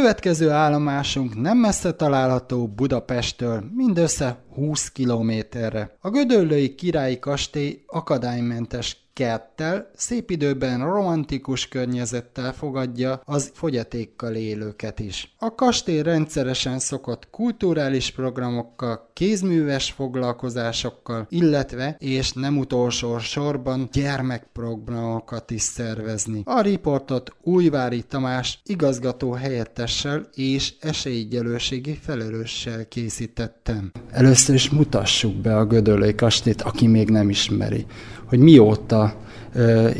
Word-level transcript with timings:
következő 0.00 0.50
állomásunk 0.50 1.40
nem 1.40 1.58
messze 1.58 1.92
található 1.92 2.68
Budapesttől, 2.68 3.64
mindössze 3.74 4.38
20 4.54 4.88
kilométerre. 4.88 5.96
A 6.00 6.10
Gödöllői 6.10 6.74
Királyi 6.74 7.18
Kastély 7.18 7.84
akadálymentes 7.86 9.03
kerttel, 9.14 9.90
szép 9.96 10.30
időben 10.30 10.92
romantikus 10.92 11.68
környezettel 11.68 12.52
fogadja 12.52 13.20
az 13.24 13.50
fogyatékkal 13.54 14.34
élőket 14.34 15.00
is. 15.00 15.34
A 15.38 15.54
kastély 15.54 16.02
rendszeresen 16.02 16.78
szokott 16.78 17.30
kulturális 17.30 18.10
programokkal, 18.10 19.10
kézműves 19.12 19.90
foglalkozásokkal, 19.90 21.26
illetve, 21.28 21.96
és 21.98 22.32
nem 22.32 22.58
utolsó 22.58 23.18
sorban 23.18 23.88
gyermekprogramokat 23.92 25.50
is 25.50 25.62
szervezni. 25.62 26.42
A 26.44 26.60
riportot 26.60 27.32
Újvári 27.42 28.02
Tamás 28.02 28.58
igazgató 28.64 29.32
helyettessel 29.32 30.28
és 30.34 30.72
esélyegyelőségi 30.80 31.98
felelőssel 32.02 32.88
készítettem. 32.88 33.92
Először 34.10 34.54
is 34.54 34.70
mutassuk 34.70 35.34
be 35.34 35.56
a 35.56 35.66
Gödöllői 35.66 36.14
kastélyt, 36.14 36.62
aki 36.62 36.86
még 36.86 37.10
nem 37.10 37.28
ismeri 37.30 37.86
hogy 38.34 38.38
mióta 38.38 39.03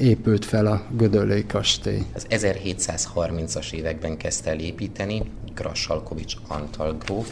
épült 0.00 0.44
fel 0.44 0.66
a 0.66 0.82
Gödöllői 0.96 1.46
kastély. 1.46 2.02
Az 2.14 2.26
1730-as 2.30 3.72
években 3.72 4.16
kezdte 4.16 4.50
el 4.50 4.58
építeni 4.58 5.22
Grassalkovics 5.54 6.34
Antal 6.48 6.96
gróf. 7.04 7.30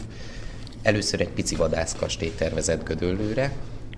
Először 0.81 1.21
egy 1.21 1.29
pici 1.29 1.55
vadászkastély 1.55 2.31
tervezett 2.37 2.83
Gödöllőre, 2.83 3.51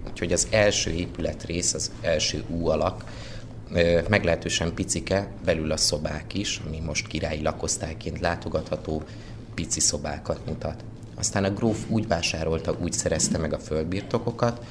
úgyhogy 0.09 0.31
az 0.31 0.47
első 0.51 0.91
épületrész, 0.91 1.73
az 1.73 1.91
első 2.01 2.43
ú 2.47 2.67
alak, 2.67 3.03
meglehetősen 4.09 4.73
picike, 4.73 5.27
belül 5.45 5.71
a 5.71 5.77
szobák 5.77 6.33
is, 6.33 6.61
ami 6.67 6.79
most 6.79 7.07
királyi 7.07 7.41
lakosztályként 7.41 8.19
látogatható, 8.19 9.03
pici 9.53 9.79
szobákat 9.79 10.45
mutat. 10.45 10.83
Aztán 11.15 11.43
a 11.43 11.49
gróf 11.53 11.85
úgy 11.87 12.07
vásárolta, 12.07 12.77
úgy 12.81 12.93
szerezte 12.93 13.37
meg 13.37 13.53
a 13.53 13.59
földbirtokokat, 13.59 14.65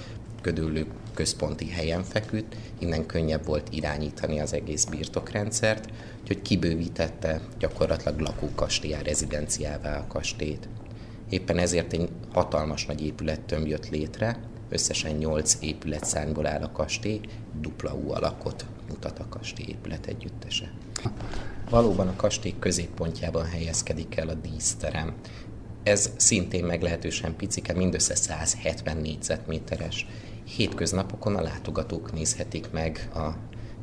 Gödöllő 0.45 0.87
központi 1.15 1.71
helyen 1.71 2.03
feküdt, 2.03 2.57
innen 2.79 3.07
könnyebb 3.07 3.47
volt 3.47 3.69
irányítani 3.71 4.41
az 4.41 4.53
egész 4.53 4.85
birtokrendszert, 4.85 5.89
úgyhogy 6.21 6.43
kibővítette 6.43 7.41
gyakorlatilag 7.59 8.19
lakókastélyá, 8.19 9.03
rezidenciává 9.03 9.99
a 9.99 10.07
kastélyt. 10.07 10.69
Éppen 11.29 11.59
ezért 11.59 11.93
egy 11.93 12.09
hatalmas 12.33 12.87
nagy 12.87 13.05
épülettömb 13.05 13.67
jött 13.67 13.89
létre, 13.89 14.39
összesen 14.69 15.17
8 15.17 15.57
épületszárnyból 15.61 16.47
áll 16.47 16.63
a 16.63 16.73
kastély, 16.73 17.21
dupla 17.61 17.95
U 17.95 18.11
alakot 18.11 18.65
mutat 18.89 19.19
a 19.19 19.29
kastély 19.29 19.67
épület 19.69 20.07
együttese. 20.07 20.73
Valóban 21.71 22.09
a 22.09 22.17
kastély 22.17 22.55
középpontjában 22.59 23.45
helyezkedik 23.45 24.17
el 24.17 24.29
a 24.29 24.35
díszterem. 24.35 25.15
Ez 25.83 26.11
szintén 26.17 26.65
meglehetősen 26.65 27.37
picike, 27.37 27.73
mindössze 27.73 28.15
170 28.15 28.97
négyzetméteres. 28.97 30.07
Hétköznapokon 30.45 31.37
a 31.37 31.43
látogatók 31.43 32.13
nézhetik 32.13 32.71
meg 32.71 33.09
a 33.15 33.29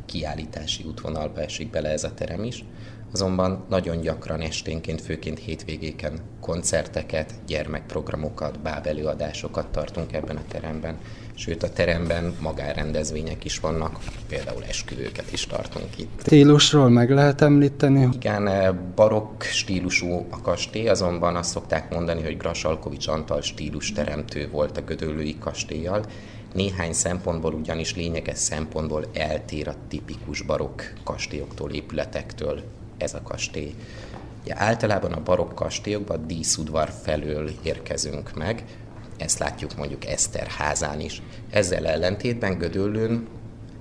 kiállítási 0.06 0.84
útvonalba 0.84 1.42
esik 1.42 1.70
bele 1.70 1.90
ez 1.90 2.04
a 2.04 2.14
terem 2.14 2.44
is, 2.44 2.66
azonban 3.14 3.66
nagyon 3.70 4.02
gyakran 4.02 4.42
esténként, 4.42 5.02
főként 5.02 5.40
hétvégéken 5.40 6.20
koncerteket, 6.40 7.34
gyermekprogramokat, 7.48 8.60
bábelőadásokat 8.60 9.68
tartunk 9.68 10.14
ebben 10.14 10.36
a 10.36 10.42
teremben. 10.48 10.98
Sőt, 11.36 11.64
a 11.64 11.70
teremben 11.70 12.36
magárendezvények 12.42 13.46
is 13.46 13.60
vannak, 13.60 14.00
például 14.28 14.64
esküvőket 14.64 15.32
is 15.32 15.48
tartunk 15.48 15.98
itt. 15.98 16.22
Stílusról 16.26 16.90
meg 16.90 17.10
lehet 17.10 17.42
említeni? 17.42 18.10
Igen, 18.14 18.50
barokk 18.96 19.44
stílusú 19.44 20.26
a 20.30 20.42
kastély, 20.42 20.88
azonban 20.88 21.36
azt 21.36 21.50
szokták 21.50 21.94
mondani, 21.94 22.22
hogy 22.22 22.38
Grasalkovics 22.38 23.08
Antal 23.08 23.42
stílus 23.42 23.92
teremtő 23.92 24.50
volt 24.52 24.78
a 24.78 24.82
Gödöllői 24.82 25.38
kastélyjal, 25.40 26.06
néhány 26.54 26.94
szempontból 26.94 27.54
ugyanis 27.54 27.96
lényeges 27.96 28.38
szempontból 28.38 29.06
eltér 29.14 29.68
a 29.68 29.76
tipikus 29.88 30.42
barokk 30.42 30.82
kastélyoktól, 31.04 31.72
épületektől 31.72 32.64
ez 32.98 33.14
a 33.14 33.22
kastély. 33.22 33.76
Ugye 34.44 34.54
általában 34.58 35.12
a 35.12 35.24
barokk 35.24 35.56
kastélyokban 35.56 36.28
díszudvar 36.28 36.90
felől 37.04 37.50
érkezünk 37.64 38.34
meg, 38.36 38.64
ezt 39.22 39.40
látjuk 39.40 39.76
mondjuk 39.76 40.06
Eszter 40.06 40.48
házán 40.48 41.00
is. 41.00 41.22
Ezzel 41.50 41.88
ellentétben 41.88 42.58
Gödöllőn 42.58 43.28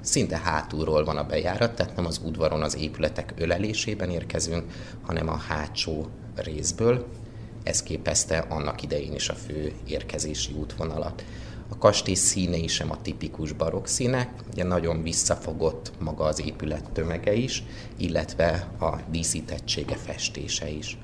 szinte 0.01 0.39
hátulról 0.39 1.05
van 1.05 1.17
a 1.17 1.27
bejárat, 1.27 1.75
tehát 1.75 1.97
nem 1.97 2.07
az 2.07 2.21
udvaron 2.25 2.63
az 2.63 2.77
épületek 2.77 3.33
ölelésében 3.37 4.11
érkezünk, 4.11 4.65
hanem 5.03 5.29
a 5.29 5.37
hátsó 5.37 6.07
részből. 6.35 7.07
Ez 7.63 7.83
képezte 7.83 8.39
annak 8.39 8.83
idején 8.83 9.15
is 9.15 9.29
a 9.29 9.35
fő 9.35 9.73
érkezési 9.87 10.53
útvonalat. 10.53 11.25
A 11.73 11.79
kastély 11.79 12.15
színei 12.15 12.67
sem 12.67 12.91
a 12.91 13.03
tipikus 13.03 13.53
barokk 13.53 13.87
színek, 13.87 14.31
ugye 14.53 14.65
nagyon 14.65 15.03
visszafogott 15.03 15.93
maga 15.99 16.25
az 16.25 16.41
épület 16.47 16.91
tömege 16.93 17.35
is, 17.35 17.63
illetve 17.97 18.69
a 18.81 18.97
díszítettsége, 19.11 19.97
festése 19.97 20.69
is. 20.69 20.99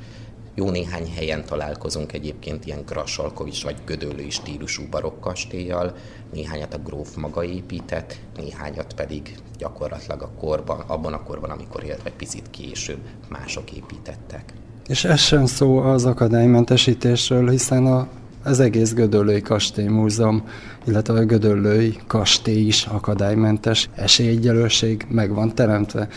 Jó 0.55 0.71
néhány 0.71 1.13
helyen 1.15 1.45
találkozunk 1.45 2.13
egyébként 2.13 2.67
ilyen 2.67 2.85
Grassalkovics 2.87 3.65
vagy 3.65 3.77
Gödöllői 3.85 4.31
stílusú 4.31 4.83
barokk 4.91 5.21
kastélyjal, 5.21 5.95
néhányat 6.33 6.75
a 6.75 6.79
gróf 6.79 7.15
maga 7.15 7.45
épített, 7.45 8.19
néhányat 8.37 8.95
pedig 8.95 9.39
gyakorlatilag 9.59 10.23
a 10.23 10.31
korban, 10.39 10.81
abban 10.81 11.13
a 11.13 11.23
korban, 11.23 11.51
amikor 11.51 11.85
élt, 11.85 12.13
picit 12.17 12.51
később 12.51 13.01
mások 13.29 13.73
építettek. 13.73 14.53
És 14.87 15.05
ez 15.05 15.21
sem 15.21 15.47
szó 15.47 15.79
az 15.79 16.05
akadálymentesítésről, 16.05 17.51
hiszen 17.51 17.87
a 17.87 18.09
az 18.47 18.61
egész 18.61 18.93
Gödöllői 18.93 19.41
Kastély 19.41 19.87
Múzeum, 19.87 20.43
illetve 20.85 21.15
a 21.15 21.25
Gödöllői 21.25 21.99
Kastély 22.07 22.67
is 22.67 22.85
akadálymentes, 22.85 23.89
esélyegyelőség 23.95 25.07
meg 25.09 25.35
van 25.35 25.55
teremtve. 25.55 26.09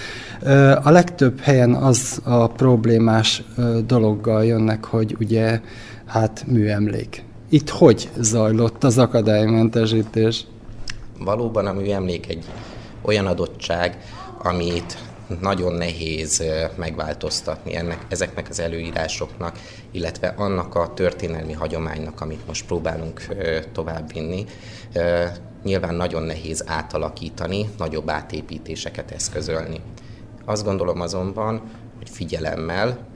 A 0.84 0.90
legtöbb 0.90 1.40
helyen 1.40 1.74
az 1.74 2.22
a 2.24 2.48
problémás 2.48 3.44
dologgal 3.86 4.46
jönnek, 4.46 4.86
hogy 4.86 5.16
ugye 5.20 5.62
hát 6.06 6.44
műemlék. 6.48 7.24
Itt 7.50 7.70
hogy 7.70 8.10
zajlott 8.20 8.84
az 8.84 8.98
akadálymentesítés? 8.98 10.46
Valóban 11.20 11.66
a 11.66 11.74
műemlék 11.74 12.30
egy 12.30 12.46
olyan 13.02 13.26
adottság, 13.26 13.98
amit 14.44 14.98
nagyon 15.42 15.74
nehéz 15.74 16.44
megváltoztatni 16.76 17.76
ennek, 17.76 18.06
ezeknek 18.08 18.50
az 18.50 18.60
előírásoknak, 18.60 19.60
illetve 19.92 20.34
annak 20.38 20.76
a 20.76 20.94
történelmi 20.94 21.54
hagyománynak, 21.54 22.22
amit 22.22 22.48
most 22.48 22.66
próbálunk 22.66 23.26
továbbvinni. 23.72 24.46
Nyilván 25.64 25.96
nagyon 25.96 26.24
nehéz 26.24 26.64
átalakítani, 26.68 27.70
nagyobb 27.78 28.10
átépítéseket 28.10 29.12
eszközölni. 29.12 29.82
Azt 30.46 30.64
gondolom 30.64 31.02
azonban, 31.02 31.62
hogy 31.98 32.10
figyelemmel 32.10 33.08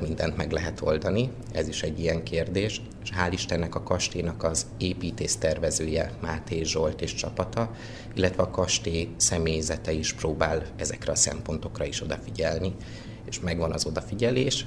mindent 0.00 0.36
meg 0.36 0.52
lehet 0.52 0.80
oldani, 0.80 1.30
ez 1.52 1.68
is 1.68 1.82
egy 1.82 2.00
ilyen 2.00 2.22
kérdés, 2.22 2.80
és 3.02 3.10
hál' 3.16 3.32
Istennek 3.32 3.74
a 3.74 3.82
kastélynak 3.82 4.42
az 4.42 4.66
építész 4.78 5.36
tervezője 5.36 6.12
Máté 6.20 6.62
Zsolt 6.62 7.00
és 7.00 7.14
csapata, 7.14 7.74
illetve 8.14 8.42
a 8.42 8.50
kastély 8.50 9.08
személyzete 9.16 9.92
is 9.92 10.12
próbál 10.12 10.62
ezekre 10.76 11.12
a 11.12 11.16
szempontokra 11.16 11.84
is 11.84 12.02
odafigyelni, 12.02 12.74
és 13.28 13.40
megvan 13.40 13.72
az 13.72 13.86
odafigyelés, 13.86 14.66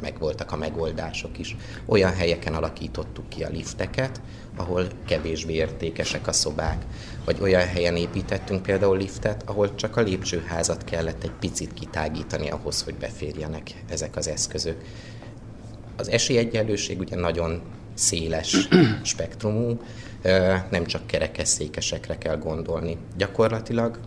megvoltak 0.00 0.52
a 0.52 0.56
megoldások 0.56 1.38
is. 1.38 1.56
Olyan 1.86 2.14
helyeken 2.14 2.54
alakítottuk 2.54 3.28
ki 3.28 3.42
a 3.42 3.48
lifteket, 3.48 4.20
ahol 4.56 4.86
kevésbé 5.06 5.52
értékesek 5.52 6.26
a 6.26 6.32
szobák, 6.32 6.84
vagy 7.24 7.36
olyan 7.40 7.66
helyen 7.66 7.96
építettünk 7.96 8.62
például 8.62 8.96
liftet, 8.96 9.42
ahol 9.46 9.74
csak 9.74 9.96
a 9.96 10.00
lépcsőházat 10.00 10.84
kellett 10.84 11.22
egy 11.22 11.32
picit 11.40 11.74
kitágítani 11.74 12.50
ahhoz, 12.50 12.82
hogy 12.82 12.94
beférjenek 12.94 13.84
ezek 13.88 14.16
az 14.16 14.28
eszközök. 14.28 14.76
Az 15.96 16.08
esélyegyenlőség 16.08 16.98
ugye 16.98 17.16
nagyon 17.16 17.60
széles 17.94 18.68
spektrumú, 19.02 19.80
nem 20.70 20.86
csak 20.86 21.06
kerekesszékesekre 21.06 22.18
kell 22.18 22.36
gondolni. 22.36 22.98
Gyakorlatilag 23.16 23.98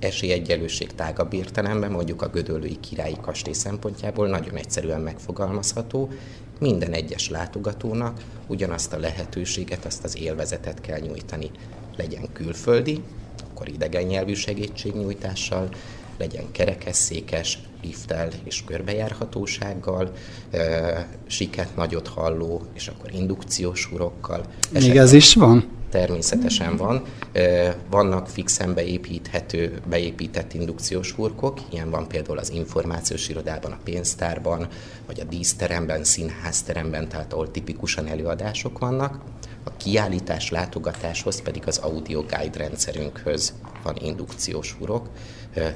esélyegyenlőség 0.00 0.94
tágabb 0.94 1.32
értelemben, 1.32 1.90
mondjuk 1.90 2.22
a 2.22 2.28
Gödöllői 2.28 2.80
Királyi 2.80 3.16
Kastély 3.20 3.52
szempontjából 3.52 4.28
nagyon 4.28 4.56
egyszerűen 4.56 5.00
megfogalmazható, 5.00 6.08
minden 6.58 6.92
egyes 6.92 7.28
látogatónak 7.28 8.20
ugyanazt 8.46 8.92
a 8.92 8.98
lehetőséget, 8.98 9.84
azt 9.84 10.04
az 10.04 10.18
élvezetet 10.18 10.80
kell 10.80 10.98
nyújtani. 10.98 11.50
Legyen 11.96 12.32
külföldi, 12.32 13.02
akkor 13.50 13.68
idegen 13.68 14.02
nyelvű 14.02 14.34
segítségnyújtással, 14.34 15.68
legyen 16.18 16.44
kerekesszékes, 16.52 17.58
lifttel 17.82 18.28
és 18.44 18.64
körbejárhatósággal, 18.64 20.12
siket 21.26 21.76
nagyot 21.76 22.08
halló, 22.08 22.62
és 22.74 22.88
akkor 22.88 23.10
indukciós 23.14 23.92
urokkal. 23.92 24.44
Még 24.72 24.96
ez 24.96 25.12
is 25.12 25.34
van? 25.34 25.68
Természetesen 25.90 26.76
van. 26.76 27.02
Vannak 27.90 28.28
fixen 28.28 28.74
beépíthető, 28.74 29.80
beépített 29.88 30.54
indukciós 30.54 31.12
hurkok, 31.12 31.58
ilyen 31.70 31.90
van 31.90 32.08
például 32.08 32.38
az 32.38 32.50
információs 32.50 33.28
irodában, 33.28 33.72
a 33.72 33.78
pénztárban, 33.84 34.68
vagy 35.06 35.20
a 35.20 35.24
díszteremben, 35.24 36.04
színházteremben, 36.04 37.08
tehát 37.08 37.32
ahol 37.32 37.50
tipikusan 37.50 38.06
előadások 38.06 38.78
vannak. 38.78 39.18
A 39.64 39.70
kiállítás 39.76 40.50
látogatáshoz 40.50 41.42
pedig 41.42 41.62
az 41.66 41.78
audio 41.78 42.20
guide 42.20 42.58
rendszerünkhöz 42.58 43.52
van 43.82 43.96
indukciós 44.02 44.76
hurok, 44.78 45.08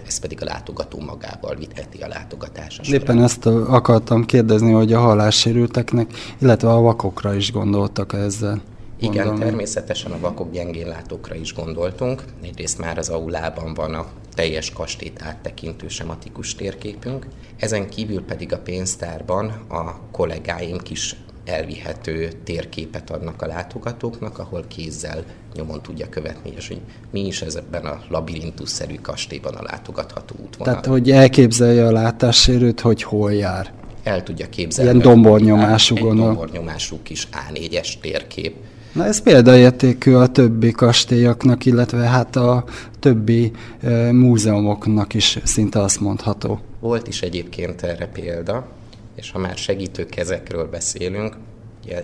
ez 0.07 0.19
pedig 0.19 0.43
a 0.43 0.45
látogató 0.45 1.01
magával 1.01 1.55
vitheti 1.55 1.99
a 1.99 2.09
látogatásra. 2.09 2.95
Éppen 2.95 3.23
ezt 3.23 3.47
akartam 3.47 4.25
kérdezni, 4.25 4.73
hogy 4.73 4.93
a 4.93 5.01
hallássérülteknek, 5.01 6.13
illetve 6.39 6.71
a 6.71 6.81
vakokra 6.81 7.35
is 7.35 7.53
gondoltak 7.53 8.13
ezzel. 8.13 8.63
Igen, 8.99 9.27
Gondolom. 9.27 9.41
természetesen 9.41 10.13
a 10.13 10.21
vakok 10.21 10.53
gyengén 10.53 10.87
látókra 10.87 11.35
is 11.35 11.55
gondoltunk. 11.55 12.25
Egyrészt 12.43 12.79
már 12.79 12.99
az 12.99 13.09
aulában 13.09 13.75
van 13.75 13.95
a 13.95 14.07
teljes 14.35 14.73
kastélyt 14.73 15.23
áttekintő 15.23 15.89
sematikus 15.89 16.55
térképünk. 16.55 17.27
Ezen 17.57 17.89
kívül 17.89 18.25
pedig 18.25 18.53
a 18.53 18.59
pénztárban 18.59 19.49
a 19.69 20.01
kollégáink 20.11 20.91
is 20.91 21.17
elvihető 21.45 22.33
térképet 22.45 23.11
adnak 23.11 23.43
a 23.43 23.47
látogatóknak, 23.47 24.39
ahol 24.39 24.65
kézzel 24.69 25.25
nyomon 25.55 25.83
tudja 25.83 26.09
követni, 26.09 26.53
és 26.57 26.69
hogy 26.69 26.81
mi 27.11 27.27
is 27.27 27.43
ez 27.43 27.55
ebben 27.55 27.85
a 27.85 28.01
labirintusszerű 28.09 28.95
kastélyban 28.95 29.55
a 29.55 29.63
látogatható 29.63 30.35
útvonal. 30.45 30.73
Tehát, 30.73 30.87
hogy 30.87 31.11
elképzelje 31.11 31.87
a 31.87 31.93
látássérőt, 31.93 32.81
hogy 32.81 33.03
hol 33.03 33.33
jár. 33.33 33.73
El 34.03 34.23
tudja 34.23 34.49
képzelni. 34.49 34.91
Ilyen 34.91 35.03
dombornyomású 35.03 35.95
gondolom. 35.95 36.31
Egy 36.31 36.37
dombornyomású 36.37 36.99
kis 37.03 37.29
A4-es 37.33 38.01
térkép. 38.01 38.57
Na 38.95 39.05
ez 39.05 39.23
példaértékű 39.23 40.15
a 40.15 40.27
többi 40.27 40.71
kastélyoknak, 40.71 41.65
illetve 41.65 41.99
hát 41.99 42.37
a 42.37 42.65
többi 43.01 43.53
e, 43.81 44.13
múzeumoknak 44.13 45.15
is 45.15 45.39
szinte 45.45 45.81
azt 45.81 46.01
mondható. 46.01 46.61
Volt 46.81 47.09
is 47.09 47.23
egyébként 47.23 47.83
erre 47.83 48.07
példa 48.07 48.67
és 49.15 49.31
ha 49.31 49.39
már 49.39 49.57
segítő 49.57 50.07
kezekről 50.07 50.69
beszélünk, 50.69 51.37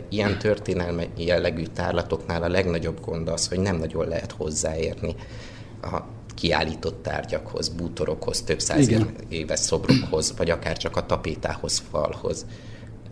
ilyen 0.09 0.39
történelmi 0.39 1.09
jellegű 1.17 1.63
tárlatoknál 1.63 2.43
a 2.43 2.49
legnagyobb 2.49 3.01
gond 3.01 3.29
az, 3.29 3.49
hogy 3.49 3.59
nem 3.59 3.77
nagyon 3.77 4.09
lehet 4.09 4.33
hozzáérni 4.33 5.15
a 5.83 6.01
kiállított 6.35 7.03
tárgyakhoz, 7.03 7.69
bútorokhoz, 7.69 8.43
több 8.43 8.61
száz 8.61 8.89
Igen. 8.89 9.15
éves 9.29 9.59
szobrokhoz, 9.59 10.35
vagy 10.37 10.51
akár 10.51 10.77
csak 10.77 10.97
a 10.97 11.07
tapétához, 11.07 11.83
falhoz. 11.91 12.47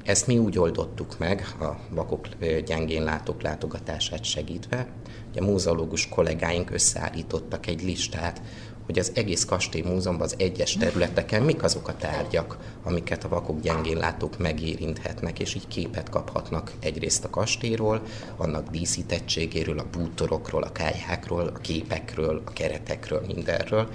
Ezt 0.08 0.26
mi 0.26 0.38
úgy 0.38 0.58
oldottuk 0.58 1.18
meg, 1.18 1.46
a 1.60 1.76
vakok 1.90 2.26
gyengén 2.66 3.04
látók 3.04 3.42
látogatását 3.42 4.24
segítve, 4.24 4.86
hogy 5.32 5.42
a 5.42 5.44
múzeológus 5.44 6.08
kollégáink 6.08 6.70
összeállítottak 6.70 7.66
egy 7.66 7.82
listát, 7.82 8.42
hogy 8.84 8.98
az 8.98 9.12
egész 9.14 9.44
kastély 9.44 9.82
múzeumban 9.82 10.26
az 10.26 10.34
egyes 10.38 10.76
területeken 10.76 11.42
mik 11.42 11.62
azok 11.62 11.88
a 11.88 11.96
tárgyak, 11.96 12.56
amiket 12.82 13.24
a 13.24 13.28
vakok 13.28 13.60
gyengén 13.60 13.96
látók 13.96 14.38
megérinthetnek, 14.38 15.40
és 15.40 15.54
így 15.54 15.68
képet 15.68 16.08
kaphatnak 16.08 16.72
egyrészt 16.80 17.24
a 17.24 17.30
kastélyról, 17.30 18.02
annak 18.36 18.68
díszítettségéről, 18.68 19.78
a 19.78 19.86
bútorokról, 19.92 20.62
a 20.62 20.72
kályhákról, 20.72 21.46
a 21.46 21.58
képekről, 21.58 22.42
a 22.44 22.52
keretekről, 22.52 23.22
mindenről, 23.26 23.88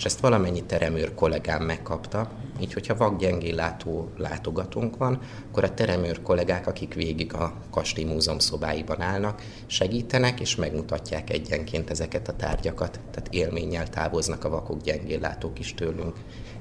és 0.00 0.06
ezt 0.06 0.20
valamennyi 0.20 0.62
teremőr 0.62 1.14
kollégám 1.14 1.62
megkapta, 1.62 2.30
így 2.60 2.72
hogyha 2.72 2.96
vakgyengén 2.96 3.54
látó 3.54 4.08
látogatónk 4.16 4.96
van, 4.96 5.18
akkor 5.48 5.64
a 5.64 5.74
teremőr 5.74 6.22
kollégák, 6.22 6.66
akik 6.66 6.94
végig 6.94 7.34
a 7.34 7.52
Kastély 7.70 8.04
Múzeum 8.04 8.38
szobáiban 8.38 9.00
állnak, 9.00 9.42
segítenek 9.66 10.40
és 10.40 10.56
megmutatják 10.56 11.30
egyenként 11.30 11.90
ezeket 11.90 12.28
a 12.28 12.36
tárgyakat, 12.36 13.00
tehát 13.10 13.28
élménnyel 13.34 13.88
távoznak 13.88 14.44
a 14.44 14.48
vakok 14.48 14.80
gyengén 14.82 15.20
látók 15.20 15.58
is 15.58 15.74
tőlünk. 15.74 16.16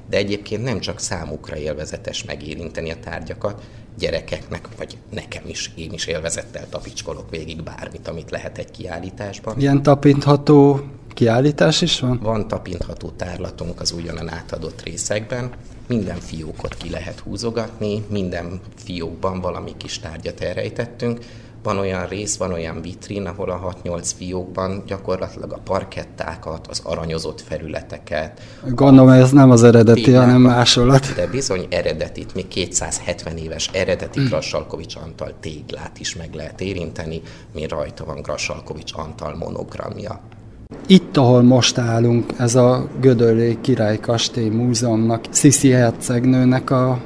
De 0.09 0.17
egyébként 0.17 0.63
nem 0.63 0.79
csak 0.79 0.99
számukra 0.99 1.57
élvezetes 1.57 2.23
megérinteni 2.23 2.91
a 2.91 2.99
tárgyakat, 2.99 3.63
gyerekeknek, 3.97 4.67
vagy 4.77 4.97
nekem 5.09 5.43
is, 5.45 5.71
én 5.75 5.91
is 5.91 6.05
élvezettel 6.05 6.69
tapicskolok 6.69 7.29
végig 7.29 7.63
bármit, 7.63 8.07
amit 8.07 8.31
lehet 8.31 8.57
egy 8.57 8.71
kiállításban. 8.71 9.59
Ilyen 9.59 9.83
tapintható 9.83 10.81
kiállítás 11.19 11.81
is 11.81 11.99
van? 11.99 12.19
Van 12.21 12.47
tapintható 12.47 13.09
tárlatunk 13.09 13.81
az 13.81 13.91
újonnan 13.91 14.29
átadott 14.29 14.81
részekben. 14.83 15.49
Minden 15.87 16.19
fiókot 16.19 16.75
ki 16.75 16.89
lehet 16.89 17.19
húzogatni, 17.19 18.05
minden 18.09 18.59
fiókban 18.75 19.41
valami 19.41 19.71
kis 19.77 19.99
tárgyat 19.99 20.41
elrejtettünk. 20.41 21.19
Van 21.63 21.77
olyan 21.77 22.07
rész, 22.07 22.37
van 22.37 22.51
olyan 22.51 22.81
vitrin, 22.81 23.25
ahol 23.25 23.49
a 23.49 23.75
6-8 23.83 24.11
fiókban 24.17 24.83
gyakorlatilag 24.87 25.51
a 25.51 25.59
parkettákat, 25.63 26.67
az 26.67 26.81
aranyozott 26.83 27.41
felületeket. 27.41 28.41
Gondolom 28.67 29.09
ez 29.09 29.31
nem 29.31 29.51
az 29.51 29.63
eredeti, 29.63 30.13
hanem 30.13 30.41
másolat. 30.41 31.13
De 31.15 31.27
bizony 31.27 31.67
eredetit, 31.69 32.35
még 32.35 32.47
270 32.47 33.37
éves 33.37 33.69
eredeti 33.73 34.23
Grassalkovics 34.23 34.95
Antal 34.95 35.33
téglát 35.39 35.99
is 35.99 36.15
meg 36.15 36.33
lehet 36.33 36.61
érinteni, 36.61 37.21
mi 37.53 37.67
rajta 37.67 38.05
van 38.05 38.21
Grassalkovics 38.21 38.91
Antal 38.95 39.35
monogramja. 39.35 40.21
Itt, 40.87 41.17
ahol 41.17 41.41
most 41.41 41.77
állunk, 41.77 42.25
ez 42.37 42.55
a 42.55 42.87
Gödöllé 43.01 43.57
Király 43.61 43.99
Kastély 43.99 44.49
Múzeumnak, 44.49 45.25
Sziszi 45.29 45.69
hercegnőnek 45.69 46.69
a 46.69 46.99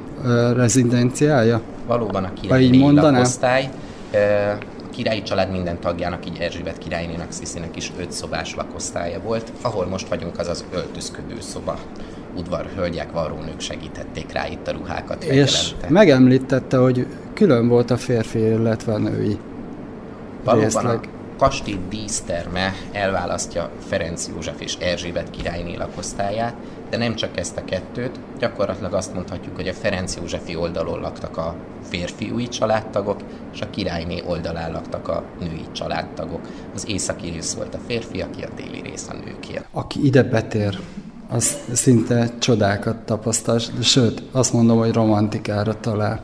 rezidenciája? 0.56 1.60
Valóban 1.86 2.24
a 2.24 2.32
királyi 2.32 2.92
lakosztály. 2.92 3.68
A 4.82 4.90
királyi 4.90 5.22
család 5.22 5.50
minden 5.50 5.80
tagjának, 5.80 6.26
így 6.26 6.38
Erzsébet 6.38 6.78
királynének, 6.78 7.32
Sziszinek 7.32 7.76
is 7.76 7.92
öt 7.98 8.12
szobás 8.12 8.54
lakosztálya 8.54 9.20
volt. 9.20 9.52
Ahol 9.62 9.86
most 9.86 10.08
vagyunk, 10.08 10.38
az 10.38 10.48
az 10.48 10.64
öltözködő 10.74 11.36
szoba 11.40 11.78
udvarhölgyek, 12.38 13.12
varrónők 13.12 13.60
segítették 13.60 14.32
rá 14.32 14.48
itt 14.48 14.68
a 14.68 14.72
ruhákat. 14.72 15.24
És 15.24 15.74
megemlítette, 15.88 16.76
hogy 16.76 17.06
külön 17.34 17.68
volt 17.68 17.90
a 17.90 17.96
férfi, 17.96 18.38
illetve 18.38 18.92
a 18.92 18.98
női 18.98 19.38
Valóban 20.44 20.64
részleg 20.64 21.08
kastély 21.38 21.78
díszterme 21.88 22.74
elválasztja 22.92 23.70
Ferenc 23.86 24.28
József 24.28 24.60
és 24.60 24.74
Erzsébet 24.74 25.30
királyné 25.30 25.74
lakosztályát, 25.74 26.54
de 26.90 26.96
nem 26.96 27.14
csak 27.14 27.38
ezt 27.38 27.56
a 27.56 27.64
kettőt, 27.64 28.18
gyakorlatilag 28.38 28.94
azt 28.94 29.14
mondhatjuk, 29.14 29.56
hogy 29.56 29.68
a 29.68 29.72
Ferenc 29.72 30.16
Józsefi 30.16 30.56
oldalon 30.56 31.00
laktak 31.00 31.36
a 31.36 31.54
férfiúi 31.88 32.48
családtagok, 32.48 33.20
és 33.52 33.60
a 33.60 33.70
királyné 33.70 34.22
oldalán 34.26 34.72
laktak 34.72 35.08
a 35.08 35.24
női 35.40 35.64
családtagok. 35.72 36.40
Az 36.74 36.88
északi 36.88 37.30
rész 37.30 37.54
volt 37.54 37.74
a 37.74 37.78
férfi, 37.86 38.20
aki 38.20 38.42
a 38.42 38.48
déli 38.56 38.80
rész 38.80 39.08
a 39.08 39.14
nőké. 39.14 39.60
Aki 39.70 40.04
ide 40.04 40.22
betér, 40.22 40.78
az 41.28 41.58
szinte 41.72 42.30
csodákat 42.38 42.96
tapasztal, 42.96 43.58
sőt, 43.82 44.22
azt 44.32 44.52
mondom, 44.52 44.78
hogy 44.78 44.92
romantikára 44.92 45.80
talál. 45.80 46.22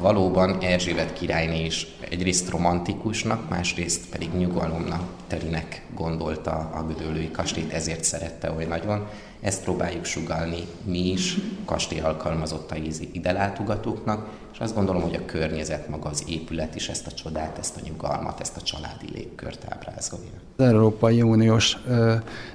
Valóban 0.00 0.58
Erzsébet 0.60 1.12
királyné 1.12 1.64
is 1.64 1.86
egyrészt 2.10 2.50
romantikusnak, 2.50 3.48
másrészt 3.48 4.08
pedig 4.08 4.28
nyugalomnak 4.38 5.02
telinek 5.26 5.82
gondolta 5.94 6.50
a 6.50 6.86
Gödöllői 6.86 7.30
kastélyt, 7.30 7.72
ezért 7.72 8.04
szerette 8.04 8.52
oly 8.52 8.64
nagyon. 8.64 9.06
Ezt 9.40 9.62
próbáljuk 9.62 10.04
sugalni 10.04 10.66
mi 10.84 11.10
is, 11.10 11.36
kastély 11.64 12.00
alkalmazottai 12.00 12.90
ide 13.12 13.32
látogatóknak, 13.32 14.28
és 14.52 14.58
azt 14.58 14.74
gondolom, 14.74 15.02
hogy 15.02 15.14
a 15.14 15.24
környezet 15.24 15.88
maga, 15.88 16.08
az 16.08 16.24
épület 16.26 16.74
is 16.74 16.88
ezt 16.88 17.06
a 17.06 17.12
csodát, 17.12 17.58
ezt 17.58 17.76
a 17.76 17.80
nyugalmat, 17.84 18.40
ezt 18.40 18.56
a 18.56 18.60
családi 18.60 19.06
légkört 19.12 19.66
ábrázolja. 19.68 20.30
Az 20.56 20.64
Európai 20.64 21.22
Uniós 21.22 21.76
ö, 21.86 22.14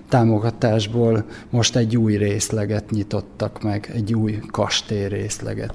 támogatásból 0.10 1.26
most 1.50 1.76
egy 1.76 1.98
új 1.98 2.16
részleget 2.16 2.90
nyitottak 2.90 3.62
meg, 3.62 3.92
egy 3.94 4.14
új 4.14 4.40
kastély 4.52 5.08
részleget. 5.08 5.74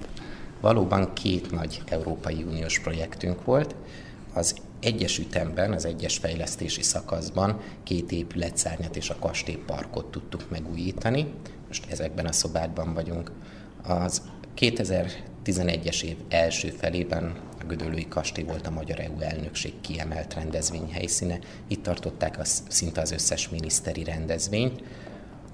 Valóban 0.61 1.13
két 1.13 1.51
nagy 1.51 1.83
Európai 1.89 2.43
Uniós 2.43 2.79
projektünk 2.79 3.45
volt. 3.45 3.75
Az 4.35 4.55
egyes 4.81 5.19
ütemben, 5.19 5.73
az 5.73 5.85
egyes 5.85 6.19
fejlesztési 6.19 6.83
szakaszban 6.83 7.61
két 7.83 8.13
épületszárnyat 8.13 8.97
és 8.97 9.11
a 9.11 9.17
kastélyparkot 9.19 10.11
tudtuk 10.11 10.51
megújítani. 10.51 11.33
Most 11.67 11.91
ezekben 11.91 12.27
a 12.27 12.33
szobákban 12.33 12.95
vagyunk. 12.95 13.31
Az 13.83 14.23
2011-es 14.59 16.03
év 16.03 16.17
első 16.29 16.69
felében 16.69 17.35
a 17.61 17.65
Gödöllői 17.65 18.09
Kastély 18.09 18.45
volt 18.45 18.67
a 18.67 18.71
Magyar 18.71 19.01
EU 19.01 19.21
elnökség 19.21 19.73
kiemelt 19.81 20.35
rendezvényhelyszíne. 20.35 21.39
Itt 21.69 21.83
tartották 21.83 22.39
az, 22.39 22.63
szinte 22.69 23.01
az 23.01 23.11
összes 23.11 23.49
miniszteri 23.49 24.05
rendezvényt. 24.05 24.83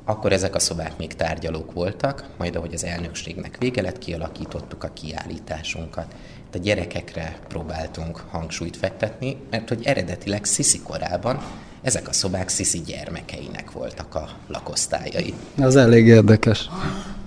Akkor 0.08 0.32
ezek 0.32 0.54
a 0.54 0.58
szobák 0.58 0.96
még 0.96 1.14
tárgyalók 1.14 1.72
voltak, 1.72 2.28
majd 2.38 2.56
ahogy 2.56 2.74
az 2.74 2.84
elnökségnek 2.84 3.56
vége 3.58 3.82
lett, 3.82 3.98
kialakítottuk 3.98 4.84
a 4.84 4.90
kiállításunkat. 4.92 6.14
A 6.52 6.58
gyerekekre 6.58 7.38
próbáltunk 7.48 8.24
hangsúlyt 8.30 8.76
fektetni, 8.76 9.36
mert 9.50 9.68
hogy 9.68 9.84
eredetileg 9.84 10.44
Sziszi 10.44 10.80
korában 10.82 11.40
ezek 11.82 12.08
a 12.08 12.12
szobák 12.12 12.48
Sziszi 12.48 12.80
gyermekeinek 12.80 13.72
voltak 13.72 14.14
a 14.14 14.28
lakosztályai. 14.46 15.34
Ez 15.58 15.76
elég 15.76 16.06
érdekes. 16.06 16.68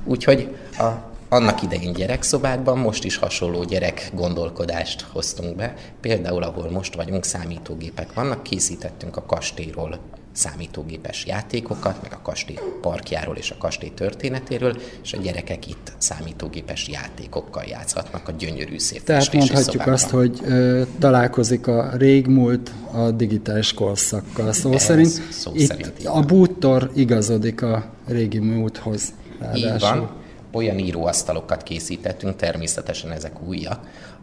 Úgyhogy 0.06 0.56
a 0.78 0.88
annak 1.30 1.62
idején 1.62 1.94
gyerekszobákban 1.94 2.78
most 2.78 3.04
is 3.04 3.18
hasonló 3.18 3.64
gyerek 3.64 4.12
gondolkodást 4.14 5.02
hoztunk 5.02 5.56
be. 5.56 5.74
Például, 6.02 6.44
ahol 6.44 6.72
most 6.72 6.96
vagyunk, 6.96 7.26
számítógépek 7.26 8.14
vannak, 8.14 8.44
készítettünk 8.44 9.18
a 9.18 9.26
kastélyról 9.26 10.00
számítógépes 10.32 11.26
játékokat, 11.26 12.02
meg 12.02 12.14
a 12.14 12.20
kastély 12.22 12.60
parkjáról 12.82 13.36
és 13.36 13.52
a 13.52 13.56
kastély 13.58 13.92
történetéről, 13.96 14.78
és 15.04 15.14
a 15.14 15.18
gyerekek 15.18 15.68
itt 15.68 15.92
számítógépes 15.98 16.88
játékokkal 16.88 17.64
játszhatnak 17.68 18.28
a 18.28 18.32
gyönyörű 18.32 18.78
szép 18.78 19.04
Tehát 19.04 19.34
mondhatjuk 19.34 19.66
szobákban. 19.66 19.94
azt, 19.94 20.10
hogy 20.10 20.40
ö, 20.44 20.82
találkozik 21.00 21.68
a 21.68 21.92
régmúlt 21.98 22.72
a 22.92 23.12
digitális 23.12 23.74
korszakkal. 23.74 24.54
Szó 24.54 24.72
Ez 24.72 24.84
szerint 24.84 25.32
szó 25.32 25.52
itt 25.54 25.68
szerint 25.68 25.92
a 26.06 26.20
bútor 26.20 26.92
igazodik 26.96 27.62
a 27.62 27.90
régi 28.08 28.40
múlthoz. 28.40 29.14
Ráadásul. 29.40 29.66
Így 29.66 29.80
van. 29.80 30.18
Olyan 30.52 30.78
íróasztalokat 30.80 31.64
készítettünk, 31.64 32.36
természetesen 32.36 33.12
ezek 33.12 33.42
újak, 33.48 33.80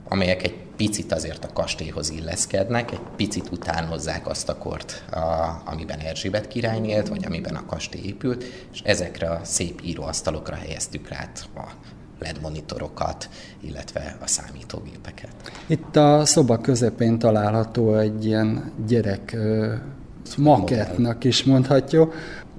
amelyek 0.09 0.43
egy 0.43 0.55
picit 0.77 1.13
azért 1.13 1.45
a 1.45 1.53
kastélyhoz 1.53 2.11
illeszkednek, 2.11 2.93
egy 2.93 3.01
picit 3.17 3.49
utánozzák 3.53 4.27
azt 4.27 4.49
a 4.49 4.59
kort, 4.59 5.05
a, 5.11 5.63
amiben 5.65 5.99
Erzsébet 5.99 6.49
király 6.49 6.87
élt, 6.87 7.09
vagy 7.09 7.25
amiben 7.27 7.55
a 7.55 7.67
kastély 7.67 8.03
épült, 8.05 8.45
és 8.73 8.81
ezekre 8.85 9.31
a 9.31 9.41
szép 9.43 9.81
íróasztalokra 9.85 10.55
helyeztük 10.55 11.09
rá 11.09 11.29
a 11.55 11.65
LED 12.19 12.41
monitorokat, 12.43 13.29
illetve 13.61 14.17
a 14.23 14.27
számítógépeket. 14.27 15.35
Itt 15.67 15.97
a 15.97 16.25
szoba 16.25 16.59
közepén 16.59 17.19
található 17.19 17.95
egy 17.95 18.25
ilyen 18.25 18.73
gyerek 18.87 19.37
makettnak 20.37 21.25
is 21.25 21.45
mondhatja. 21.45 22.09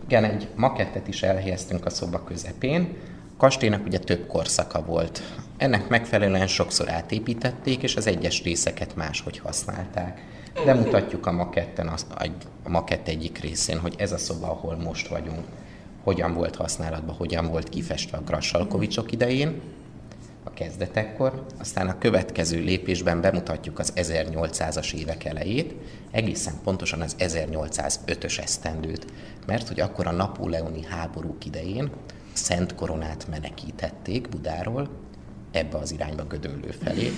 Igen, 0.06 0.24
egy 0.24 0.48
makettet 0.56 1.08
is 1.08 1.24
elhelyeztünk 1.24 1.86
a 1.86 1.89
szoba 1.89 2.24
közepén. 2.24 2.96
Kastélynak 3.38 3.86
ugye 3.86 4.00
több 4.00 4.27
korszaka 4.27 4.82
volt. 4.82 5.22
Ennek 5.58 5.88
megfelelően 5.88 6.48
sokszor 6.48 6.89
átépítették, 6.89 7.84
és 7.84 7.96
az 7.96 8.08
egyes 8.08 8.44
részeket 8.44 8.96
máshogy 8.96 9.39
használták. 9.39 10.22
Bemutatjuk 10.65 11.25
a 11.25 11.32
maketten, 11.32 11.88
a 12.63 12.70
makett 12.70 13.08
egyik 13.08 13.39
részén, 13.39 13.79
hogy 13.79 13.96
ez 13.98 14.12
a 14.12 14.17
szoba, 14.17 14.48
ahol 14.48 14.75
most 14.75 15.08
vagyunk, 15.08 15.46
hogyan 16.03 16.34
volt 16.34 16.56
használatban, 16.56 17.15
hogyan 17.15 17.48
volt 17.48 17.70
kifestve 17.70 18.17
a 18.17 18.24
Grassalkovicsok 18.24 19.12
idején, 19.12 19.62
a 20.44 20.53
kezdetekkor, 20.53 21.46
aztán 21.60 21.88
a 21.88 21.98
következő 21.98 22.60
lépésben 22.60 23.22
bemutatjuk 23.22 23.79
az 23.79 23.94
1800-as 23.96 24.94
évek 24.94 25.25
elejét, 25.25 25.74
egészen 26.12 26.53
pontosan 26.63 27.01
az 27.01 27.15
1805-ös 27.20 28.39
esztendőt, 28.39 29.06
mert 29.46 29.67
hogy 29.67 29.79
akkor 29.79 30.08
a 30.08 30.12
napóleoni 30.12 30.84
háborúk 30.84 31.46
idején 31.46 31.91
Szent 32.38 32.75
Koronát 32.75 33.27
menekítették 33.29 34.29
Budáról, 34.29 34.89
ebbe 35.51 35.77
az 35.77 35.91
irányba 35.91 36.24
gödöllő 36.24 36.75
felé. 36.84 37.12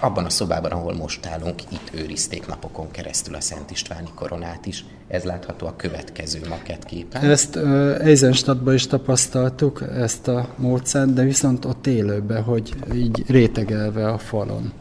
Abban 0.00 0.24
a 0.24 0.30
szobában, 0.30 0.70
ahol 0.70 0.94
most 0.94 1.26
állunk, 1.26 1.62
itt 1.72 1.90
őrizték 1.94 2.46
napokon 2.46 2.90
keresztül 2.90 3.34
a 3.34 3.40
Szent 3.40 3.70
Istváni 3.70 4.08
koronát 4.14 4.66
is. 4.66 4.84
Ez 5.08 5.24
látható 5.24 5.66
a 5.66 5.76
következő 5.76 6.40
makettképen. 6.48 7.24
Ezt 7.24 7.56
uh, 7.56 7.96
Eisenstadtban 8.00 8.74
is 8.74 8.86
tapasztaltuk, 8.86 9.82
ezt 9.96 10.28
a 10.28 10.48
módszert, 10.56 11.12
de 11.12 11.22
viszont 11.22 11.64
ott 11.64 11.86
élőben, 11.86 12.42
hogy 12.42 12.74
így 12.94 13.24
rétegelve 13.26 14.08
a 14.08 14.18
falon. 14.18 14.72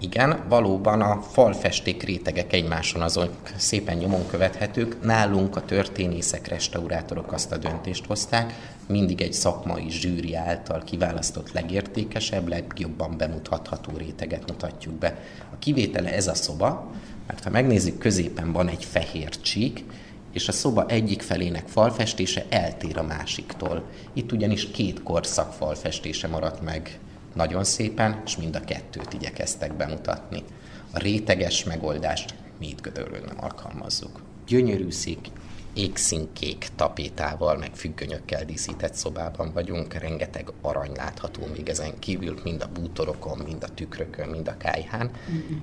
Igen, 0.00 0.44
valóban 0.48 1.00
a 1.00 1.20
falfesték 1.20 2.02
rétegek 2.02 2.52
egymáson 2.52 3.02
azon 3.02 3.28
szépen 3.56 3.96
nyomon 3.96 4.26
követhetők. 4.26 5.02
Nálunk 5.02 5.56
a 5.56 5.64
történészek, 5.64 6.48
restaurátorok 6.48 7.32
azt 7.32 7.52
a 7.52 7.56
döntést 7.56 8.06
hozták, 8.06 8.54
mindig 8.86 9.20
egy 9.20 9.32
szakmai 9.32 9.90
zsűri 9.90 10.34
által 10.34 10.82
kiválasztott 10.84 11.52
legértékesebb, 11.52 12.48
legjobban 12.48 13.16
bemutatható 13.16 13.92
réteget 13.96 14.50
mutatjuk 14.50 14.94
be. 14.94 15.18
A 15.52 15.58
kivétele 15.58 16.12
ez 16.12 16.26
a 16.26 16.34
szoba, 16.34 16.90
mert 17.26 17.44
ha 17.44 17.50
megnézzük, 17.50 17.98
középen 17.98 18.52
van 18.52 18.68
egy 18.68 18.84
fehér 18.84 19.40
csík, 19.40 19.84
és 20.32 20.48
a 20.48 20.52
szoba 20.52 20.86
egyik 20.86 21.22
felének 21.22 21.68
falfestése 21.68 22.44
eltér 22.48 22.98
a 22.98 23.02
másiktól. 23.02 23.82
Itt 24.12 24.32
ugyanis 24.32 24.70
két 24.70 25.02
korszak 25.02 25.52
falfestése 25.52 26.28
maradt 26.28 26.62
meg 26.62 26.98
nagyon 27.34 27.64
szépen, 27.64 28.22
és 28.24 28.36
mind 28.36 28.56
a 28.56 28.60
kettőt 28.60 29.12
igyekeztek 29.12 29.76
bemutatni. 29.76 30.44
A 30.90 30.98
réteges 30.98 31.64
megoldást 31.64 32.34
mi 32.58 32.68
itt 32.68 32.80
Gödöllőn 32.80 33.24
nem 33.26 33.36
alkalmazzuk. 33.40 34.20
Gyönyörű 34.46 34.90
szék 34.90 35.30
égszínkék 35.78 36.68
tapétával, 36.76 37.56
meg 37.56 37.70
függönyökkel 37.74 38.44
díszített 38.44 38.94
szobában 38.94 39.52
vagyunk, 39.52 39.94
rengeteg 39.94 40.52
arany 40.60 40.92
látható 40.96 41.46
még 41.52 41.68
ezen 41.68 41.98
kívül, 41.98 42.40
mind 42.44 42.62
a 42.62 42.68
bútorokon, 42.72 43.38
mind 43.38 43.62
a 43.62 43.74
tükrökön, 43.74 44.28
mind 44.28 44.48
a 44.48 44.56
kájhán. 44.56 45.10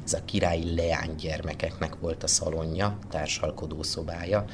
Ez 0.05 0.13
a 0.13 0.25
királyi 0.25 0.75
leánygyermekeknek 0.75 2.00
volt 2.00 2.24
a 2.24 2.27
szalonja, 2.27 2.98
társalkodó 3.10 3.84
szobája, 3.84 4.45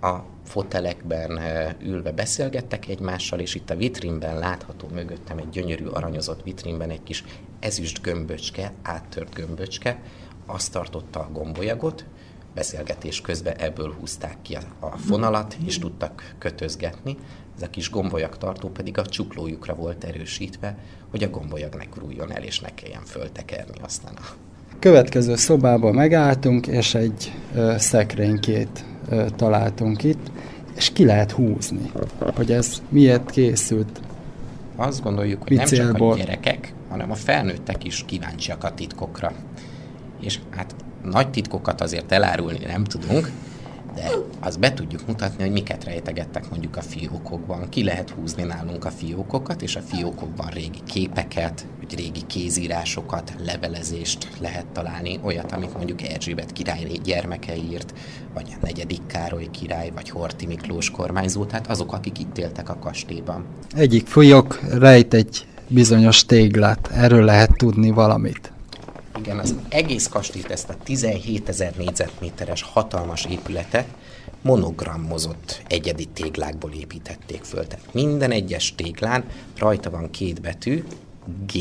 a 0.00 0.24
fotelekben 0.44 1.40
ülve 1.82 2.12
beszélgettek 2.12 2.88
egymással, 2.88 3.38
és 3.40 3.54
itt 3.54 3.70
a 3.70 3.76
vitrínben 3.76 4.38
látható 4.38 4.88
mögöttem 4.92 5.38
egy 5.38 5.48
gyönyörű 5.48 5.86
aranyozott 5.86 6.42
vitrínben 6.42 6.90
egy 6.90 7.02
kis 7.02 7.24
ezüst 7.60 8.02
gömböcske, 8.02 8.72
áttört 8.82 9.34
gömböcske, 9.34 10.02
azt 10.46 10.72
tartotta 10.72 11.20
a 11.20 11.30
gombolyagot, 11.32 12.04
beszélgetés 12.54 13.20
közben 13.20 13.56
ebből 13.56 13.94
húzták 13.98 14.36
ki 14.42 14.58
a 14.80 14.86
fonalat, 14.86 15.56
és 15.66 15.78
tudtak 15.78 16.34
kötözgetni. 16.38 17.16
Ez 17.56 17.62
a 17.62 17.70
kis 17.70 17.90
gombolyag 17.90 18.36
tartó 18.36 18.68
pedig 18.68 18.98
a 18.98 19.06
csuklójukra 19.06 19.74
volt 19.74 20.04
erősítve, 20.04 20.78
hogy 21.10 21.22
a 21.22 21.30
gombolyag 21.30 21.74
ne 21.74 21.88
kuruljon 21.88 22.32
el, 22.32 22.42
és 22.42 22.60
ne 22.60 22.74
kelljen 22.74 23.04
föltekerni 23.04 23.78
aztán 23.82 24.14
a 24.14 24.50
Következő 24.78 25.36
szobába 25.36 25.92
megálltunk, 25.92 26.66
és 26.66 26.94
egy 26.94 27.32
ö, 27.54 27.74
szekrénykét 27.78 28.84
találtunk 29.36 30.02
itt, 30.02 30.30
és 30.76 30.90
ki 30.92 31.04
lehet 31.04 31.30
húzni, 31.30 31.90
hogy 32.34 32.52
ez 32.52 32.82
miért 32.88 33.30
készült. 33.30 34.00
Azt 34.76 35.02
gondoljuk, 35.02 35.42
hogy 35.42 35.56
nem 35.56 35.66
csak 35.66 36.00
a 36.00 36.16
gyerekek, 36.16 36.74
hanem 36.88 37.10
a 37.10 37.14
felnőttek 37.14 37.84
is 37.84 38.04
kíváncsiak 38.06 38.64
a 38.64 38.74
titkokra. 38.74 39.32
És 40.20 40.38
hát 40.50 40.74
nagy 41.04 41.30
titkokat 41.30 41.80
azért 41.80 42.12
elárulni 42.12 42.64
nem 42.66 42.84
tudunk, 42.84 43.30
de 43.94 44.10
azt 44.40 44.58
be 44.58 44.72
tudjuk 44.72 45.06
mutatni, 45.06 45.42
hogy 45.42 45.52
miket 45.52 45.84
rejtegettek 45.84 46.50
mondjuk 46.50 46.76
a 46.76 46.82
fiókokban. 46.82 47.68
Ki 47.68 47.84
lehet 47.84 48.10
húzni 48.10 48.42
nálunk 48.42 48.84
a 48.84 48.90
fiókokat, 48.90 49.62
és 49.62 49.76
a 49.76 49.80
fiókokban 49.80 50.46
régi 50.46 50.80
képeket, 50.86 51.66
vagy 51.78 51.94
régi 51.96 52.26
kézírásokat, 52.26 53.34
levelezést 53.44 54.28
lehet 54.40 54.66
találni, 54.66 55.18
olyat, 55.22 55.52
amit 55.52 55.76
mondjuk 55.76 56.02
Erzsébet 56.02 56.52
király 56.52 56.98
gyermeke 57.04 57.56
írt, 57.56 57.94
vagy 58.34 58.46
a 58.50 58.66
negyedik 58.66 59.06
Károly 59.06 59.48
király, 59.50 59.90
vagy 59.94 60.10
Horti 60.10 60.46
Miklós 60.46 60.90
kormányzó, 60.90 61.44
tehát 61.44 61.66
azok, 61.66 61.92
akik 61.92 62.18
itt 62.18 62.38
éltek 62.38 62.68
a 62.68 62.78
kastélyban. 62.78 63.44
Egyik 63.76 64.06
fiók 64.06 64.60
rejt 64.78 65.14
egy 65.14 65.46
bizonyos 65.68 66.24
téglát, 66.24 66.90
erről 66.94 67.24
lehet 67.24 67.56
tudni 67.56 67.90
valamit. 67.90 68.52
Igen, 69.20 69.38
az 69.38 69.54
egész 69.68 70.06
kastélyt, 70.08 70.50
ezt 70.50 70.68
a 70.68 70.74
17 70.82 71.48
ezer 71.48 71.72
négyzetméteres 71.76 72.62
hatalmas 72.62 73.24
épületet 73.24 73.86
monogrammozott 74.42 75.62
egyedi 75.66 76.04
téglákból 76.04 76.72
építették 76.72 77.42
föl. 77.42 77.66
Tehát 77.66 77.94
minden 77.94 78.30
egyes 78.30 78.74
téglán 78.74 79.24
rajta 79.56 79.90
van 79.90 80.10
két 80.10 80.40
betű, 80.40 80.84
G 81.46 81.54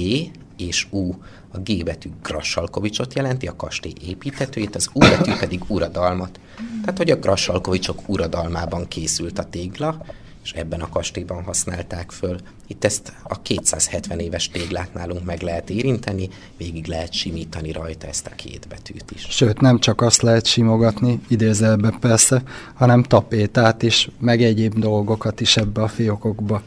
és 0.57 0.87
U. 0.89 1.11
A 1.51 1.57
G 1.57 1.83
betű 1.83 2.09
Grassalkovicsot 2.23 3.13
jelenti, 3.13 3.47
a 3.47 3.55
kastély 3.55 3.93
építetőjét, 4.07 4.75
az 4.75 4.89
U 4.93 4.99
betű 4.99 5.31
pedig 5.39 5.61
uradalmat. 5.67 6.39
Tehát, 6.81 6.97
hogy 6.97 7.11
a 7.11 7.19
Grassalkovicsok 7.19 8.09
uradalmában 8.09 8.87
készült 8.87 9.39
a 9.39 9.43
tégla, 9.43 10.05
és 10.49 10.59
ebben 10.59 10.81
a 10.81 10.89
kastélyban 10.89 11.43
használták 11.43 12.11
föl. 12.11 12.37
Itt 12.67 12.83
ezt 12.83 13.13
a 13.23 13.41
270 13.41 14.19
éves 14.19 14.49
téglát 14.49 14.93
nálunk 14.93 15.25
meg 15.25 15.41
lehet 15.41 15.69
érinteni, 15.69 16.29
végig 16.57 16.87
lehet 16.87 17.13
simítani 17.13 17.71
rajta 17.71 18.07
ezt 18.07 18.25
a 18.25 18.35
két 18.35 18.67
betűt 18.69 19.11
is. 19.15 19.27
Sőt, 19.29 19.61
nem 19.61 19.79
csak 19.79 20.01
azt 20.01 20.21
lehet 20.21 20.45
simogatni, 20.45 21.19
idézelbe 21.27 21.97
persze, 21.99 22.43
hanem 22.73 23.03
tapétát 23.03 23.83
is, 23.83 24.09
meg 24.19 24.41
egyéb 24.41 24.79
dolgokat 24.79 25.41
is 25.41 25.57
ebbe 25.57 25.81
a 25.81 25.87
fiókokba, 25.87 26.61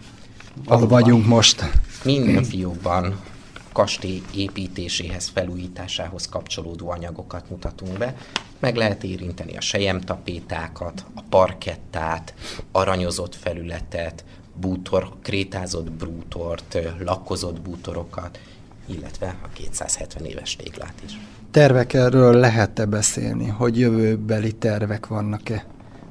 ahol 0.65 0.89
vagyunk 0.89 1.27
most. 1.27 1.65
Minden 2.05 2.45
fiókban 2.45 3.21
kastély 3.73 4.23
építéséhez, 4.35 5.29
felújításához 5.29 6.29
kapcsolódó 6.29 6.91
anyagokat 6.91 7.51
mutatunk 7.51 7.99
be. 7.99 8.17
Meg 8.59 8.77
lehet 8.77 9.05
érinteni 9.05 9.57
a 9.57 9.61
sejemtapétákat, 9.61 11.05
a 11.15 11.23
parkettát, 11.29 12.35
aranyozott 12.73 13.35
felületet, 13.35 14.25
bútor, 14.55 15.13
krétázott 15.23 15.91
bútort, 15.91 16.79
lakkozott 16.99 17.61
bútorokat, 17.61 18.41
illetve 18.87 19.37
a 19.43 19.49
270 19.49 20.25
éves 20.25 20.57
téglát 20.57 20.95
is. 21.05 21.19
Tervek 21.51 21.93
erről 21.93 22.35
lehet-e 22.35 22.85
beszélni, 22.85 23.47
hogy 23.49 23.79
jövőbeli 23.79 24.53
tervek 24.53 25.07
vannak-e? 25.07 25.65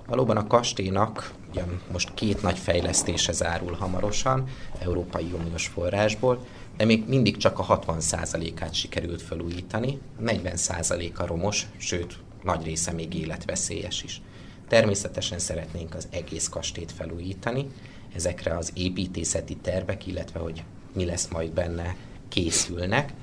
Valóban 0.08 0.38
a 0.38 0.48
kastélynak 0.48 1.34
Ugyan 1.52 1.82
most 1.92 2.14
két 2.14 2.42
nagy 2.42 2.58
fejlesztése 2.58 3.32
zárul 3.32 3.74
hamarosan, 3.74 4.44
Európai 4.80 5.34
Uniós 5.40 5.68
forrásból, 5.68 6.46
de 6.82 6.88
még 6.88 7.04
mindig 7.08 7.38
csak 7.38 7.60
a 7.60 7.80
60%-át 7.80 8.74
sikerült 8.74 9.22
felújítani, 9.22 10.00
40%-a 10.24 11.26
romos, 11.26 11.68
sőt, 11.78 12.18
nagy 12.44 12.64
része 12.64 12.92
még 12.92 13.14
életveszélyes 13.14 14.04
is. 14.04 14.22
Természetesen 14.68 15.40
szeretnénk 15.40 15.96
az 15.96 16.08
egész 16.12 16.48
kastét 16.48 16.92
felújítani, 16.92 17.68
ezekre 18.16 18.58
az 18.58 18.72
építészeti 18.74 19.56
tervek, 19.56 20.08
illetve 20.08 20.40
hogy 20.40 20.64
mi 20.94 21.06
lesz 21.06 21.28
majd 21.28 21.52
benne, 21.52 21.96
készülnek. 22.30 23.14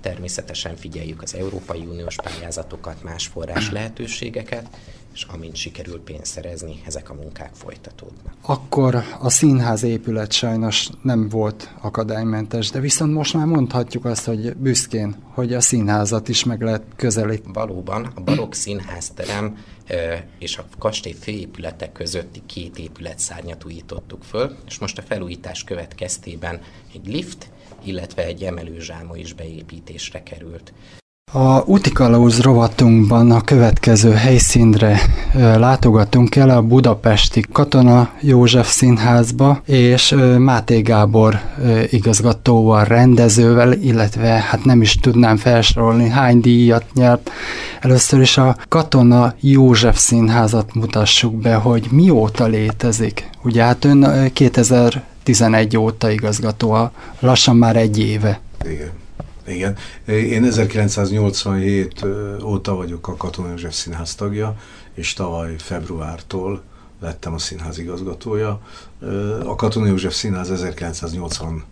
Természetesen 0.00 0.76
figyeljük 0.76 1.22
az 1.22 1.34
Európai 1.34 1.84
Uniós 1.84 2.16
pályázatokat, 2.16 3.02
más 3.02 3.26
forrás 3.26 3.70
lehetőségeket, 3.70 4.76
és 5.16 5.22
amint 5.22 5.56
sikerül 5.56 6.00
pénzt 6.00 6.32
szerezni, 6.32 6.82
ezek 6.86 7.10
a 7.10 7.14
munkák 7.14 7.54
folytatódnak. 7.54 8.34
Akkor 8.40 8.94
a 9.20 9.30
színház 9.30 9.82
épület 9.82 10.32
sajnos 10.32 10.88
nem 11.02 11.28
volt 11.28 11.74
akadálymentes, 11.80 12.70
de 12.70 12.80
viszont 12.80 13.12
most 13.12 13.34
már 13.34 13.46
mondhatjuk 13.46 14.04
azt, 14.04 14.24
hogy 14.24 14.56
büszkén, 14.56 15.16
hogy 15.22 15.54
a 15.54 15.60
színházat 15.60 16.28
is 16.28 16.44
meg 16.44 16.62
lehet 16.62 16.82
közelíteni. 16.96 17.52
Valóban, 17.52 18.12
a 18.14 18.20
barokk 18.20 18.52
színházterem 18.52 19.64
és 20.38 20.58
a 20.58 20.64
kastély 20.78 21.12
főépülete 21.20 21.92
közötti 21.92 22.42
két 22.46 22.78
épületszárnyat 22.78 23.64
újítottuk 23.64 24.22
föl, 24.22 24.56
és 24.66 24.78
most 24.78 24.98
a 24.98 25.02
felújítás 25.02 25.64
következtében 25.64 26.60
egy 26.94 27.06
lift, 27.06 27.50
illetve 27.84 28.24
egy 28.24 28.42
emelőzsámo 28.42 29.14
is 29.14 29.32
beépítésre 29.32 30.22
került. 30.22 30.72
A 31.32 31.62
Utikalauz 31.64 32.40
rovatunkban 32.40 33.30
a 33.30 33.40
következő 33.40 34.12
helyszínre 34.12 35.00
látogatunk 35.34 36.36
el 36.36 36.50
a 36.50 36.62
budapesti 36.62 37.44
Katona 37.52 38.10
József 38.20 38.70
Színházba, 38.70 39.60
és 39.64 40.14
Máté 40.38 40.80
Gábor 40.80 41.40
igazgatóval, 41.90 42.84
rendezővel, 42.84 43.72
illetve 43.72 44.26
hát 44.26 44.64
nem 44.64 44.82
is 44.82 44.94
tudnám 44.94 45.36
felsorolni, 45.36 46.08
hány 46.08 46.40
díjat 46.40 46.84
nyert. 46.94 47.30
Először 47.80 48.20
is 48.20 48.38
a 48.38 48.56
Katona 48.68 49.34
József 49.40 49.98
Színházat 49.98 50.74
mutassuk 50.74 51.34
be, 51.34 51.54
hogy 51.54 51.88
mióta 51.90 52.46
létezik. 52.46 53.30
Ugye 53.42 53.62
hát 53.62 53.84
ön 53.84 54.30
2011 54.32 55.76
óta 55.76 56.10
igazgató, 56.10 56.90
lassan 57.20 57.56
már 57.56 57.76
egy 57.76 57.98
éve. 57.98 58.40
Igen. 58.64 59.04
Igen. 59.46 59.76
Én 60.06 60.44
1987 60.44 62.04
óta 62.42 62.74
vagyok 62.74 63.08
a 63.08 63.16
Katona 63.16 63.48
József 63.48 63.74
Színház 63.74 64.14
tagja, 64.14 64.56
és 64.94 65.12
tavaly 65.12 65.54
februártól 65.58 66.62
lettem 67.00 67.34
a 67.34 67.38
színház 67.38 67.78
igazgatója. 67.78 68.60
A 69.44 69.54
Katona 69.54 69.86
József 69.86 70.14
Színház 70.14 70.50
1982-es, 70.54 71.62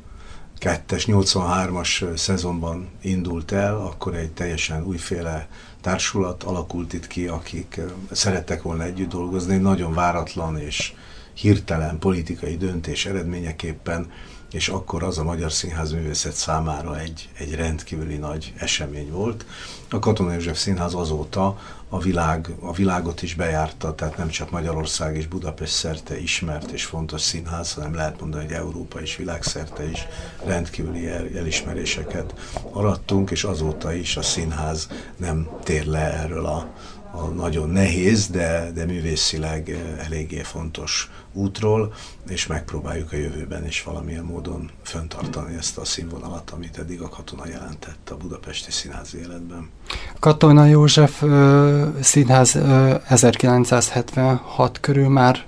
83-as 0.61 2.16
szezonban 2.16 2.88
indult 3.00 3.52
el, 3.52 3.76
akkor 3.76 4.14
egy 4.14 4.31
teljesen 4.31 4.85
újféle 4.85 5.49
társulat 5.81 6.43
alakult 6.43 6.93
itt 6.93 7.07
ki, 7.07 7.26
akik 7.26 7.81
szerettek 8.11 8.62
volna 8.62 8.83
együtt 8.83 9.11
dolgozni, 9.11 9.57
nagyon 9.57 9.95
váratlan 9.95 10.59
és 10.59 10.93
hirtelen 11.35 11.99
politikai 11.99 12.57
döntés 12.57 13.07
eredményeképpen 13.07 14.11
és 14.55 14.69
akkor 14.69 15.03
az 15.03 15.19
a 15.19 15.25
Magyar 15.25 15.53
Színház 15.53 15.93
művészet 15.93 16.33
számára 16.33 16.99
egy, 16.99 17.29
egy 17.39 17.55
rendkívüli 17.55 18.17
nagy 18.17 18.53
esemény 18.57 19.11
volt. 19.11 19.47
A 19.91 19.99
Katona 19.99 20.33
József 20.33 20.59
Színház 20.59 20.95
azóta 20.95 21.59
a, 21.89 21.99
világ, 21.99 22.51
a 22.61 22.73
világot 22.73 23.23
is 23.23 23.35
bejárta, 23.35 23.95
tehát 23.95 24.17
nem 24.17 24.29
csak 24.29 24.51
Magyarország 24.51 25.17
és 25.17 25.27
Budapest 25.27 25.73
szerte 25.73 26.21
ismert 26.21 26.71
és 26.71 26.85
fontos 26.85 27.21
színház, 27.21 27.73
hanem 27.73 27.95
lehet 27.95 28.21
mondani, 28.21 28.45
hogy 28.45 28.55
Európa 28.55 29.01
és 29.01 29.17
világszerte 29.17 29.91
is 29.91 30.07
rendkívüli 30.45 31.07
el, 31.07 31.29
elismeréseket 31.37 32.35
arattunk, 32.73 33.31
és 33.31 33.45
azóta 33.45 33.93
is 33.93 34.17
a 34.17 34.23
színház 34.23 34.89
nem 35.17 35.49
tér 35.63 35.87
le 35.87 36.13
erről 36.13 36.47
a, 36.47 36.73
a 37.16 37.26
nagyon 37.26 37.71
nehéz, 37.71 38.28
de, 38.28 38.71
de 38.75 38.85
művészileg 38.85 39.71
eh, 39.71 40.06
eléggé 40.06 40.42
fontos 40.42 41.11
útról, 41.33 41.92
és 42.28 42.47
megpróbáljuk 42.47 43.12
a 43.12 43.16
jövőben 43.16 43.66
is 43.66 43.83
valamilyen 43.83 44.25
módon 44.25 44.71
föntartani 44.83 45.56
ezt 45.56 45.78
a 45.78 45.85
színvonalat, 45.85 46.50
amit 46.50 46.78
eddig 46.78 47.00
a 47.00 47.09
katona 47.09 47.47
jelentett 47.49 48.11
a 48.11 48.16
budapesti 48.16 48.71
színház 48.71 49.14
életben. 49.14 49.71
Katona 50.18 50.64
József 50.64 51.22
ö, 51.22 51.87
színház 52.00 52.55
ö, 52.55 52.94
1976 53.09 54.81
körül 54.81 55.09
már 55.09 55.44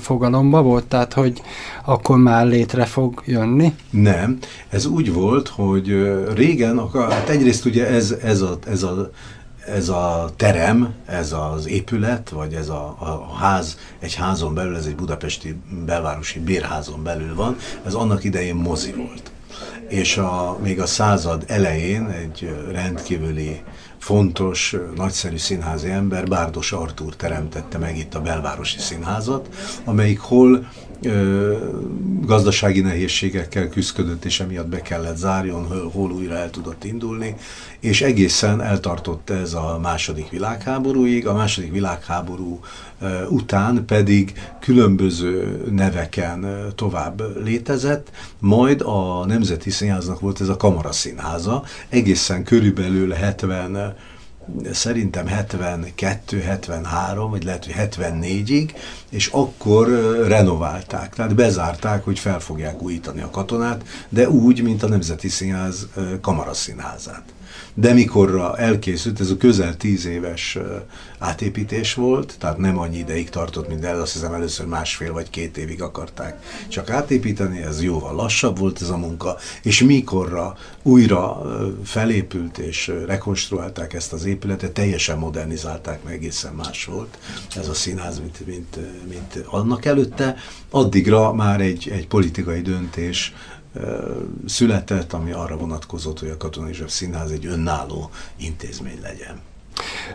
fogalomba 0.00 0.62
volt, 0.62 0.84
tehát 0.84 1.12
hogy 1.12 1.42
akkor 1.84 2.18
már 2.18 2.46
létre 2.46 2.84
fog 2.84 3.22
jönni? 3.24 3.74
Nem, 3.90 4.38
ez 4.68 4.86
úgy 4.86 5.12
volt, 5.12 5.48
hogy 5.48 6.12
régen, 6.34 6.88
hát 6.92 7.28
egyrészt 7.28 7.64
ugye 7.64 7.86
ez, 7.86 8.10
ez, 8.22 8.40
a, 8.40 8.58
ez 8.66 8.82
a 8.82 9.10
ez 9.66 9.88
a 9.88 10.30
terem, 10.36 10.94
ez 11.06 11.32
az 11.32 11.66
épület, 11.66 12.28
vagy 12.28 12.54
ez 12.54 12.68
a, 12.68 12.96
a 12.98 13.34
ház, 13.34 13.78
egy 13.98 14.14
házon 14.14 14.54
belül, 14.54 14.76
ez 14.76 14.86
egy 14.86 14.94
budapesti 14.94 15.60
belvárosi 15.86 16.38
bérházon 16.40 17.02
belül 17.02 17.34
van, 17.34 17.56
ez 17.84 17.94
annak 17.94 18.24
idején 18.24 18.54
mozi 18.54 18.92
volt. 18.92 19.30
És 19.92 20.16
a, 20.16 20.58
még 20.62 20.80
a 20.80 20.86
század 20.86 21.44
elején 21.46 22.06
egy 22.06 22.54
rendkívüli, 22.70 23.62
fontos, 23.98 24.76
nagyszerű 24.96 25.36
színházi 25.36 25.90
ember, 25.90 26.26
Bárdos 26.26 26.72
Artúr 26.72 27.16
teremtette 27.16 27.78
meg 27.78 27.98
itt 27.98 28.14
a 28.14 28.20
belvárosi 28.20 28.78
színházat, 28.78 29.48
amelyik 29.84 30.18
hol 30.18 30.68
ö, 31.02 31.56
gazdasági 32.20 32.80
nehézségekkel 32.80 33.68
küzdött, 33.68 34.24
és 34.24 34.40
emiatt 34.40 34.68
be 34.68 34.80
kellett 34.80 35.16
zárjon, 35.16 35.90
hol 35.92 36.10
újra 36.10 36.34
el 36.34 36.50
tudott 36.50 36.84
indulni, 36.84 37.36
és 37.80 38.02
egészen 38.02 38.60
eltartott 38.60 39.30
ez 39.30 39.54
a 39.54 39.78
második 39.82 40.30
világháborúig. 40.30 41.26
A 41.26 41.34
második 41.34 41.72
világháború 41.72 42.60
után 43.28 43.84
pedig 43.86 44.32
különböző 44.60 45.62
neveken 45.70 46.46
tovább 46.74 47.44
létezett, 47.44 48.10
majd 48.38 48.80
a 48.80 49.26
Nemzeti 49.26 49.70
Színháznak 49.70 50.20
volt 50.20 50.40
ez 50.40 50.48
a 50.48 50.56
kamaraszínháza, 50.56 51.64
egészen 51.88 52.44
körülbelül 52.44 53.10
70 53.10 53.94
szerintem 54.72 55.26
72-73, 55.28 57.26
vagy 57.30 57.44
lehet, 57.44 57.64
hogy 57.64 57.74
74-ig, 57.78 58.70
és 59.10 59.26
akkor 59.26 59.88
renoválták, 60.26 61.14
tehát 61.14 61.34
bezárták, 61.34 62.04
hogy 62.04 62.18
fel 62.18 62.40
fogják 62.40 62.82
újítani 62.82 63.20
a 63.20 63.30
katonát, 63.30 63.84
de 64.08 64.28
úgy, 64.28 64.62
mint 64.62 64.82
a 64.82 64.88
Nemzeti 64.88 65.28
Színház 65.28 65.88
kamaraszínházát 66.20 67.24
de 67.74 67.92
mikorra 67.92 68.58
elkészült, 68.58 69.20
ez 69.20 69.30
a 69.30 69.36
közel 69.36 69.76
tíz 69.76 70.06
éves 70.06 70.58
átépítés 71.18 71.94
volt, 71.94 72.34
tehát 72.38 72.58
nem 72.58 72.78
annyi 72.78 72.98
ideig 72.98 73.30
tartott, 73.30 73.68
mint 73.68 73.84
el, 73.84 74.00
azt 74.00 74.12
hiszem 74.12 74.34
először 74.34 74.66
másfél 74.66 75.12
vagy 75.12 75.30
két 75.30 75.56
évig 75.56 75.82
akarták 75.82 76.42
csak 76.68 76.90
átépíteni, 76.90 77.62
ez 77.62 77.82
jóval 77.82 78.14
lassabb 78.14 78.58
volt 78.58 78.82
ez 78.82 78.88
a 78.88 78.96
munka, 78.96 79.36
és 79.62 79.82
mikorra 79.82 80.56
újra 80.82 81.42
felépült 81.84 82.58
és 82.58 82.92
rekonstruálták 83.06 83.92
ezt 83.92 84.12
az 84.12 84.24
épületet, 84.24 84.72
teljesen 84.72 85.18
modernizálták, 85.18 86.02
meg 86.02 86.12
egészen 86.12 86.52
más 86.54 86.84
volt 86.84 87.18
ez 87.56 87.68
a 87.68 87.74
színház, 87.74 88.18
mint, 88.18 88.46
mint, 88.46 88.78
mint 89.08 89.46
annak 89.46 89.84
előtte, 89.84 90.36
addigra 90.70 91.32
már 91.32 91.60
egy, 91.60 91.88
egy 91.92 92.06
politikai 92.06 92.60
döntés 92.60 93.34
született, 94.46 95.12
ami 95.12 95.32
arra 95.32 95.56
vonatkozott, 95.56 96.18
hogy 96.18 96.28
a 96.28 96.36
Katonai 96.36 96.68
József 96.68 96.90
Színház 96.90 97.30
egy 97.30 97.46
önálló 97.46 98.10
intézmény 98.36 98.98
legyen. 99.02 99.40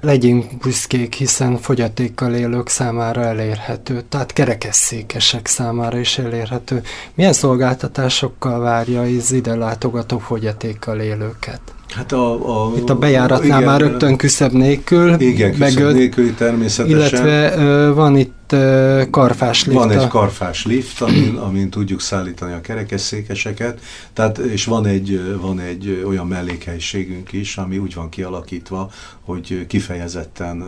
Legyünk 0.01 0.57
büszkék, 0.57 1.13
hiszen 1.13 1.57
fogyatékkal 1.57 2.33
élők 2.33 2.69
számára 2.69 3.21
elérhető, 3.21 4.03
tehát 4.09 4.33
kerekesszékesek 4.33 5.47
számára 5.47 5.99
is 5.99 6.17
elérhető. 6.17 6.81
Milyen 7.13 7.33
szolgáltatásokkal 7.33 8.59
várja 8.59 9.01
az 9.01 9.31
ide 9.31 9.55
látogató 9.55 10.17
fogyatékkal 10.17 10.99
élőket? 10.99 11.61
Hát 11.89 12.11
a, 12.11 12.65
a, 12.65 12.71
Itt 12.75 12.89
a 12.89 12.95
bejáratnál 12.95 13.59
igen, 13.59 13.63
már 13.63 13.79
rögtön 13.79 14.17
küszöbb 14.17 14.51
nélkül. 14.51 15.19
Igen, 15.19 15.53
küszöbb 15.53 15.93
nélkül 15.93 16.35
természetesen. 16.35 16.97
Illetve 16.97 17.91
van 17.91 18.17
itt 18.17 18.36
ö, 18.51 19.03
karfás 19.11 19.65
lift. 19.65 19.77
Van 19.77 19.91
egy 19.91 20.07
karfás 20.07 20.65
lift, 20.65 21.01
amin, 21.01 21.35
amin 21.35 21.69
tudjuk 21.69 22.01
szállítani 22.01 22.53
a 22.53 22.61
kerekesszékeseket, 22.61 23.79
tehát, 24.13 24.37
és 24.37 24.65
van 24.65 24.85
egy, 24.85 25.37
van 25.41 25.59
egy 25.59 26.03
olyan 26.07 26.27
mellékhelyiségünk 26.27 27.31
is, 27.31 27.57
ami 27.57 27.77
úgy 27.77 27.93
van 27.93 28.09
kialakítva, 28.09 28.91
hogy 29.21 29.65
kifejezetten 29.67 30.63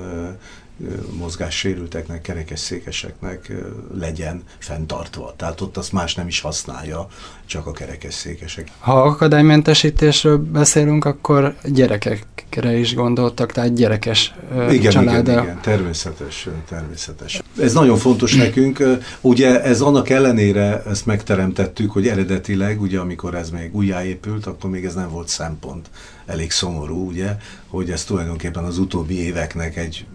mozgássérülteknek, 1.17 2.21
kerekesszékeseknek 2.21 3.51
legyen 3.93 4.43
fenntartva. 4.57 5.33
Tehát 5.37 5.61
ott 5.61 5.77
azt 5.77 5.91
más 5.91 6.15
nem 6.15 6.27
is 6.27 6.39
használja, 6.39 7.07
csak 7.45 7.67
a 7.67 7.71
kerekesszékesek. 7.71 8.67
Ha 8.79 9.01
akadálymentesítésről 9.01 10.37
beszélünk, 10.37 11.05
akkor 11.05 11.55
gyerekekre 11.65 12.77
is 12.77 12.95
gondoltak, 12.95 13.51
tehát 13.51 13.73
gyerekes 13.73 14.33
igen, 14.69 14.91
család. 14.91 15.27
Igen, 15.27 15.43
igen, 15.43 15.61
természetes, 15.61 16.47
természetes. 16.69 17.41
Ez 17.61 17.73
nagyon 17.73 17.97
fontos 17.97 18.35
nekünk. 18.35 18.83
Ugye 19.21 19.63
ez 19.63 19.81
annak 19.81 20.09
ellenére 20.09 20.83
ezt 20.83 21.05
megteremtettük, 21.05 21.91
hogy 21.91 22.07
eredetileg, 22.07 22.81
ugye 22.81 22.99
amikor 22.99 23.35
ez 23.35 23.49
még 23.49 23.75
újjáépült, 23.75 24.45
akkor 24.45 24.69
még 24.69 24.85
ez 24.85 24.93
nem 24.93 25.09
volt 25.09 25.27
szempont. 25.27 25.89
Elég 26.25 26.51
szomorú, 26.51 27.07
ugye, 27.07 27.35
hogy 27.67 27.91
ez 27.91 28.03
tulajdonképpen 28.03 28.63
az 28.63 28.77
utóbbi 28.77 29.19
éveknek 29.19 29.77
egy 29.77 30.05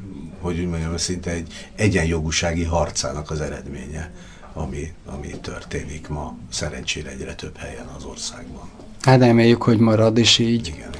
hogy 0.44 0.59
úgy 0.59 0.68
mondjam, 0.68 0.96
szinte 0.96 1.30
egy 1.30 1.52
egyenjogúsági 1.74 2.64
harcának 2.64 3.30
az 3.30 3.40
eredménye, 3.40 4.11
ami, 4.52 4.92
ami 5.07 5.28
történik 5.40 6.09
ma 6.09 6.37
szerencsére 6.50 7.11
egyre 7.11 7.35
több 7.35 7.57
helyen 7.57 7.87
az 7.96 8.04
országban. 8.04 8.68
Hát 9.00 9.20
reméljük, 9.20 9.62
hogy 9.62 9.78
marad 9.78 10.18
is 10.18 10.38
így. 10.38 10.66
Igen, 10.66 10.90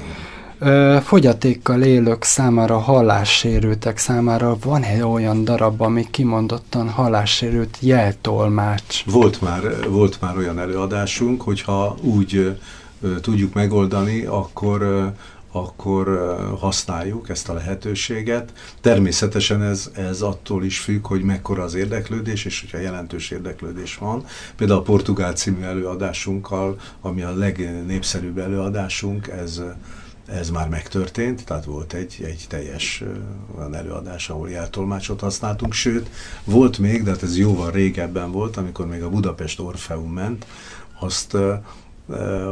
igen. 0.59 1.01
Fogyatékkal 1.01 1.81
élők 1.81 2.23
számára, 2.23 2.77
hallássérültek 2.77 3.97
számára 3.97 4.57
van-e 4.63 5.05
olyan 5.05 5.43
darab, 5.43 5.81
ami 5.81 6.07
kimondottan 6.11 6.89
hallássérült 6.89 7.77
jeltolmács? 7.79 9.05
Volt 9.05 9.41
már, 9.41 9.89
volt 9.89 10.21
már 10.21 10.37
olyan 10.37 10.59
előadásunk, 10.59 11.41
hogyha 11.41 11.97
úgy 12.01 12.57
tudjuk 13.21 13.53
megoldani, 13.53 14.23
akkor 14.25 15.11
akkor 15.55 16.35
használjuk 16.59 17.29
ezt 17.29 17.49
a 17.49 17.53
lehetőséget. 17.53 18.53
Természetesen 18.81 19.61
ez, 19.61 19.91
ez 19.93 20.21
attól 20.21 20.63
is 20.63 20.79
függ, 20.79 21.07
hogy 21.07 21.21
mekkora 21.21 21.63
az 21.63 21.73
érdeklődés, 21.73 22.45
és 22.45 22.59
hogyha 22.61 22.77
jelentős 22.77 23.31
érdeklődés 23.31 23.95
van. 23.95 24.25
Például 24.55 24.79
a 24.79 24.83
Portugál 24.83 25.33
című 25.33 25.61
előadásunkkal, 25.61 26.79
ami 27.01 27.21
a 27.21 27.35
legnépszerűbb 27.35 28.37
előadásunk, 28.37 29.27
ez, 29.27 29.61
ez 30.25 30.49
már 30.49 30.69
megtörtént, 30.69 31.45
tehát 31.45 31.65
volt 31.65 31.93
egy, 31.93 32.23
egy 32.25 32.45
teljes 32.49 33.03
olyan 33.57 33.75
előadás, 33.75 34.29
ahol 34.29 34.49
jeltolmácsot 34.49 35.19
használtunk, 35.19 35.73
sőt, 35.73 36.09
volt 36.43 36.77
még, 36.77 37.03
de 37.03 37.11
hát 37.11 37.23
ez 37.23 37.37
jóval 37.37 37.71
régebben 37.71 38.31
volt, 38.31 38.57
amikor 38.57 38.87
még 38.87 39.03
a 39.03 39.09
Budapest 39.09 39.59
Orfeum 39.59 40.13
ment, 40.13 40.45
azt 40.99 41.37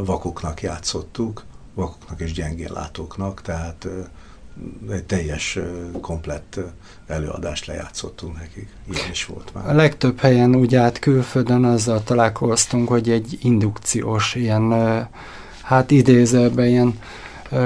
vakoknak 0.03 0.61
játszottuk, 0.61 1.43
vakoknak 1.73 2.19
és 2.19 2.31
gyengéllátóknak, 2.31 3.41
tehát 3.41 3.87
egy 4.91 5.03
teljes, 5.03 5.59
komplett 6.01 6.59
előadást 7.07 7.65
lejátszottunk 7.65 8.37
nekik. 8.37 8.69
Ilyen 8.91 9.11
is 9.11 9.25
volt 9.25 9.53
már. 9.53 9.69
A 9.69 9.73
legtöbb 9.73 10.19
helyen 10.19 10.55
úgy 10.55 10.75
át 10.75 10.99
külföldön 10.99 11.63
azzal 11.63 12.03
találkoztunk, 12.03 12.87
hogy 12.87 13.09
egy 13.09 13.37
indukciós 13.41 14.35
ilyen, 14.35 14.73
hát 15.61 15.91
idézőben 15.91 16.67
ilyen 16.67 16.99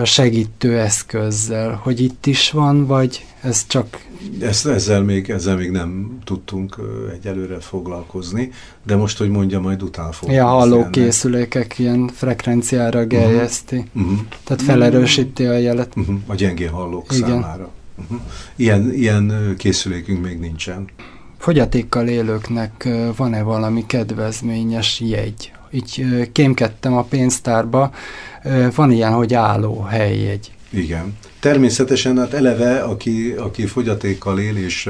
segítő 0.03 0.79
eszközzel, 0.79 1.73
hogy 1.83 1.99
itt 1.99 2.25
is 2.25 2.51
van, 2.51 2.85
vagy 2.85 3.25
ez 3.47 3.67
csak... 3.67 4.05
Ezt, 4.39 4.67
ezzel, 4.67 5.01
még, 5.03 5.29
ezzel 5.29 5.55
még 5.55 5.71
nem 5.71 6.17
tudtunk 6.23 6.75
egyelőre 7.13 7.59
foglalkozni, 7.59 8.51
de 8.85 8.95
most, 8.95 9.17
hogy 9.17 9.29
mondja, 9.29 9.59
majd 9.59 9.83
utána 9.83 10.11
fogunk. 10.11 10.37
Ja, 10.37 10.45
hallókészülékek 10.45 11.79
ilyen 11.79 12.07
frekvenciára 12.07 12.99
mhm. 12.99 13.07
gerjeszti. 13.07 13.85
Uh-huh. 13.93 14.19
Tehát 14.43 14.61
felerősíti 14.61 15.45
a 15.45 15.57
jelet. 15.57 15.93
Uh-huh. 15.95 16.15
A 16.25 16.35
gyengén 16.35 16.69
hallók 16.69 17.13
Igen. 17.13 17.29
számára. 17.29 17.69
Uh-huh. 17.97 18.19
Ilyen, 18.55 18.93
ilyen 18.93 19.53
készülékünk 19.57 20.23
még 20.23 20.39
nincsen. 20.39 20.89
Fogyatékkal 21.37 22.07
élőknek 22.07 22.89
van-e 23.15 23.41
valami 23.41 23.85
kedvezményes 23.85 24.99
jegy? 24.99 25.51
Így 25.71 26.05
kémkedtem 26.31 26.97
a 26.97 27.03
pénztárba, 27.03 27.91
van 28.75 28.91
ilyen, 28.91 29.13
hogy 29.13 29.33
álló 29.33 29.81
helyjegy. 29.81 30.51
Igen. 30.77 31.17
Természetesen 31.39 32.17
hát 32.17 32.33
eleve, 32.33 32.79
aki, 32.79 33.31
aki 33.31 33.65
fogyatékkal 33.65 34.39
él 34.39 34.57
és 34.57 34.89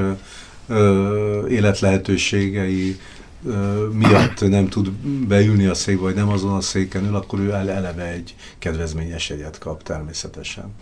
ö, 0.68 1.48
életlehetőségei 1.48 3.00
ö, 3.46 3.88
miatt 3.94 4.50
nem 4.50 4.68
tud 4.70 4.90
beülni 5.28 5.66
a 5.66 5.74
székbe, 5.74 6.02
vagy 6.02 6.16
nem 6.16 6.30
azon 6.30 6.54
a 6.54 6.62
széken 6.62 7.06
ül, 7.06 7.16
akkor 7.16 7.40
ő 7.40 7.52
eleve 7.52 8.12
egy 8.12 8.36
kedvezményes 8.60 9.30
jegyet 9.30 9.58
kap 9.58 9.84
természetesen. 9.84 10.74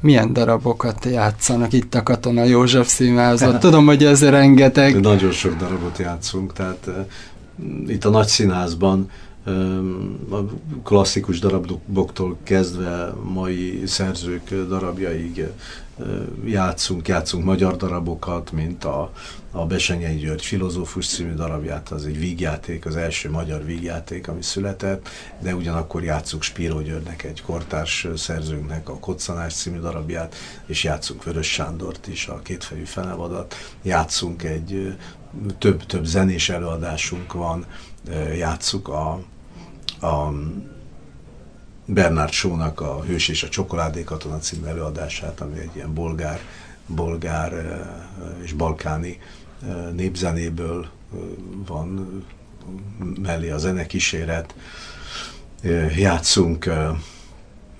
Milyen 0.00 0.32
darabokat 0.32 1.04
játszanak 1.04 1.72
itt 1.72 1.94
a 1.94 2.02
Katona 2.02 2.44
József 2.44 2.88
színházban? 2.88 3.58
Tudom, 3.68 3.86
hogy 3.86 4.04
ez 4.04 4.28
rengeteg. 4.28 5.00
Nagyon 5.00 5.30
sok 5.30 5.56
darabot 5.56 5.98
játszunk, 5.98 6.52
tehát 6.52 6.86
uh, 6.86 6.94
itt 7.86 8.04
a 8.04 8.10
nagy 8.10 8.26
színházban 8.26 9.10
a 10.30 10.44
klasszikus 10.82 11.38
daraboktól 11.38 12.38
kezdve 12.42 13.14
mai 13.22 13.82
szerzők 13.86 14.54
darabjaig 14.68 15.46
játszunk, 16.44 17.08
játszunk 17.08 17.44
magyar 17.44 17.76
darabokat, 17.76 18.52
mint 18.52 18.84
a, 18.84 19.12
a 19.50 19.66
Besenyei 19.66 20.16
György 20.16 20.44
filozófus 20.44 21.06
című 21.06 21.34
darabját, 21.34 21.88
az 21.88 22.06
egy 22.06 22.18
vígjáték, 22.18 22.86
az 22.86 22.96
első 22.96 23.30
magyar 23.30 23.64
vígjáték, 23.64 24.28
ami 24.28 24.42
született, 24.42 25.08
de 25.40 25.54
ugyanakkor 25.54 26.02
játszunk 26.02 26.42
Spíró 26.42 26.80
Györgynek, 26.80 27.22
egy 27.22 27.42
kortárs 27.42 28.06
szerzőnknek 28.16 28.88
a 28.88 28.98
Koccanás 28.98 29.54
című 29.54 29.78
darabját, 29.78 30.34
és 30.66 30.84
játszunk 30.84 31.24
Vörös 31.24 31.52
Sándort 31.52 32.06
is, 32.06 32.26
a 32.26 32.40
kétfejű 32.42 32.84
fenevadat, 32.84 33.54
játszunk 33.82 34.42
egy 34.42 34.96
több-több 35.58 36.04
zenés 36.04 36.48
előadásunk 36.48 37.32
van, 37.32 37.66
játszuk 38.36 38.88
a, 38.88 39.22
a 40.02 40.32
Bernard 41.84 42.32
Shaw-nak 42.32 42.80
a 42.80 43.02
Hős 43.02 43.28
és 43.28 43.42
a 43.42 43.48
Csokoládé 43.48 44.04
katona 44.04 44.38
című 44.38 44.66
előadását, 44.66 45.40
ami 45.40 45.58
egy 45.58 45.70
ilyen 45.74 45.94
bolgár, 45.94 46.40
bolgár 46.86 47.80
és 48.42 48.52
balkáni 48.52 49.18
népzenéből 49.92 50.86
van 51.66 52.08
mellé 53.22 53.50
a 53.50 53.58
zenekíséret. 53.58 54.54
Játszunk 55.96 56.70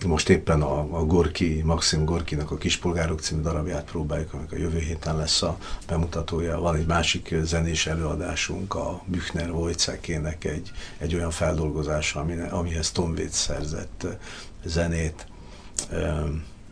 most 0.07 0.29
éppen 0.29 0.63
a, 0.63 0.99
a 0.99 1.05
Gorki, 1.05 1.63
Maxim 1.65 2.05
Gorkinak 2.05 2.51
a 2.51 2.57
Kispolgárok 2.57 3.21
című 3.21 3.43
darabját 3.43 3.85
próbáljuk, 3.85 4.33
amikor 4.33 4.59
a 4.59 4.61
jövő 4.61 4.79
héten 4.79 5.17
lesz 5.17 5.43
a 5.43 5.59
bemutatója. 5.87 6.61
Van 6.61 6.77
egy 6.77 6.87
másik 6.87 7.35
zenés 7.43 7.87
előadásunk, 7.87 8.75
a 8.75 9.03
Büchner 9.07 9.51
Wojciekének 9.51 10.45
egy, 10.45 10.71
egy 10.99 11.15
olyan 11.15 11.31
feldolgozása, 11.31 12.21
ami, 12.21 12.39
amihez 12.51 12.91
Tom 12.91 13.11
Waits 13.11 13.35
szerzett 13.35 14.07
zenét. 14.65 15.27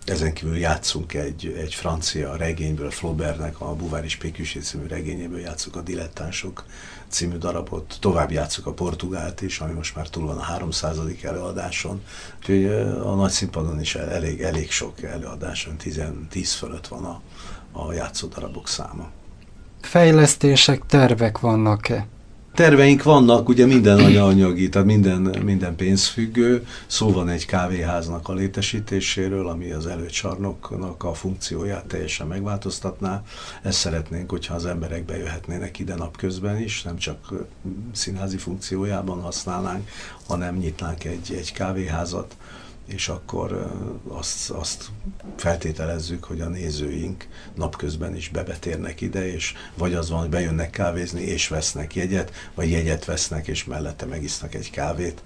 Ezen 0.04 0.32
kívül 0.32 0.56
játszunk 0.56 1.14
egy, 1.14 1.56
egy 1.58 1.74
francia 1.74 2.36
regényből, 2.36 2.90
Flaubertnek 2.90 3.60
a 3.60 3.74
Buvár 3.74 4.04
és 4.04 4.16
Péküsé 4.16 4.60
című 4.60 4.86
regényéből 4.86 5.40
játszunk 5.40 5.76
a 5.76 5.80
Dilettánsok 5.80 6.64
című 7.08 7.36
darabot, 7.36 7.96
tovább 8.00 8.30
játszuk 8.30 8.66
a 8.66 8.72
Portugált 8.72 9.40
is, 9.40 9.60
ami 9.60 9.72
most 9.72 9.96
már 9.96 10.08
túl 10.08 10.26
van 10.26 10.36
a 10.36 10.42
300. 10.42 10.98
előadáson, 11.22 12.02
úgyhogy 12.38 12.64
a 13.04 13.14
nagy 13.14 13.30
színpadon 13.30 13.80
is 13.80 13.94
elég, 13.94 14.40
elég 14.40 14.70
sok 14.70 15.02
előadáson, 15.02 15.76
10, 15.76 16.02
10 16.30 16.52
fölött 16.52 16.86
van 16.86 17.04
a, 17.04 17.20
a 17.72 17.92
játszódarabok 17.92 18.68
száma. 18.68 19.10
Fejlesztések, 19.80 20.86
tervek 20.86 21.38
vannak-e? 21.38 22.06
Terveink 22.54 23.02
vannak, 23.02 23.48
ugye 23.48 23.66
minden 23.66 23.98
anyagi, 23.98 24.68
tehát 24.68 24.86
minden, 24.86 25.20
minden 25.44 25.76
pénzfüggő. 25.76 26.66
Szó 26.86 27.12
van 27.12 27.28
egy 27.28 27.46
kávéháznak 27.46 28.28
a 28.28 28.32
létesítéséről, 28.32 29.48
ami 29.48 29.70
az 29.70 29.86
előcsarnoknak 29.86 31.04
a 31.04 31.14
funkcióját 31.14 31.86
teljesen 31.86 32.26
megváltoztatná. 32.26 33.22
Ezt 33.62 33.78
szeretnénk, 33.78 34.30
hogyha 34.30 34.54
az 34.54 34.66
emberek 34.66 35.04
bejöhetnének 35.04 35.78
ide 35.78 35.94
napközben 35.94 36.60
is, 36.60 36.82
nem 36.82 36.96
csak 36.96 37.32
színházi 37.92 38.36
funkciójában 38.36 39.20
használnánk, 39.20 39.88
hanem 40.26 40.56
nyitnánk 40.56 41.04
egy, 41.04 41.34
egy 41.38 41.52
kávéházat 41.52 42.36
és 42.86 43.08
akkor 43.08 43.72
azt, 44.08 44.50
azt 44.50 44.84
feltételezzük, 45.36 46.24
hogy 46.24 46.40
a 46.40 46.48
nézőink 46.48 47.26
napközben 47.54 48.16
is 48.16 48.28
bebetérnek 48.28 49.00
ide, 49.00 49.32
és 49.32 49.54
vagy 49.74 49.94
az 49.94 50.10
van, 50.10 50.20
hogy 50.20 50.28
bejönnek 50.28 50.70
kávézni, 50.70 51.22
és 51.22 51.48
vesznek 51.48 51.94
jegyet, 51.94 52.32
vagy 52.54 52.70
jegyet 52.70 53.04
vesznek, 53.04 53.46
és 53.46 53.64
mellette 53.64 54.06
megisznak 54.06 54.54
egy 54.54 54.70
kávét. 54.70 55.22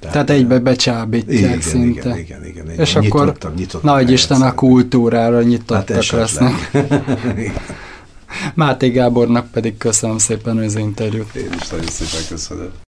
Tehát, 0.00 0.14
Tehát 0.14 0.30
egybe 0.30 0.58
becsábítják 0.58 1.38
igen, 1.38 1.60
szinte. 1.60 2.00
Igen, 2.00 2.18
igen, 2.18 2.44
igen, 2.44 2.70
igen. 2.70 2.80
És 2.80 2.94
nyitottak, 2.94 3.34
akkor 3.36 3.54
nyitottak 3.54 3.82
nagy 3.82 4.10
Isten 4.10 4.42
a 4.42 4.54
kultúrára 4.54 5.42
nyitottak 5.42 6.02
hát 6.02 6.10
lesznek. 6.10 6.70
Máté 8.54 8.88
Gábornak 8.88 9.50
pedig 9.50 9.76
köszönöm 9.76 10.18
szépen 10.18 10.58
az 10.58 10.76
interjút. 10.76 11.34
Én 11.34 11.52
is 11.60 11.68
nagyon 11.68 11.86
szépen 11.86 12.26
köszönöm. 12.28 12.70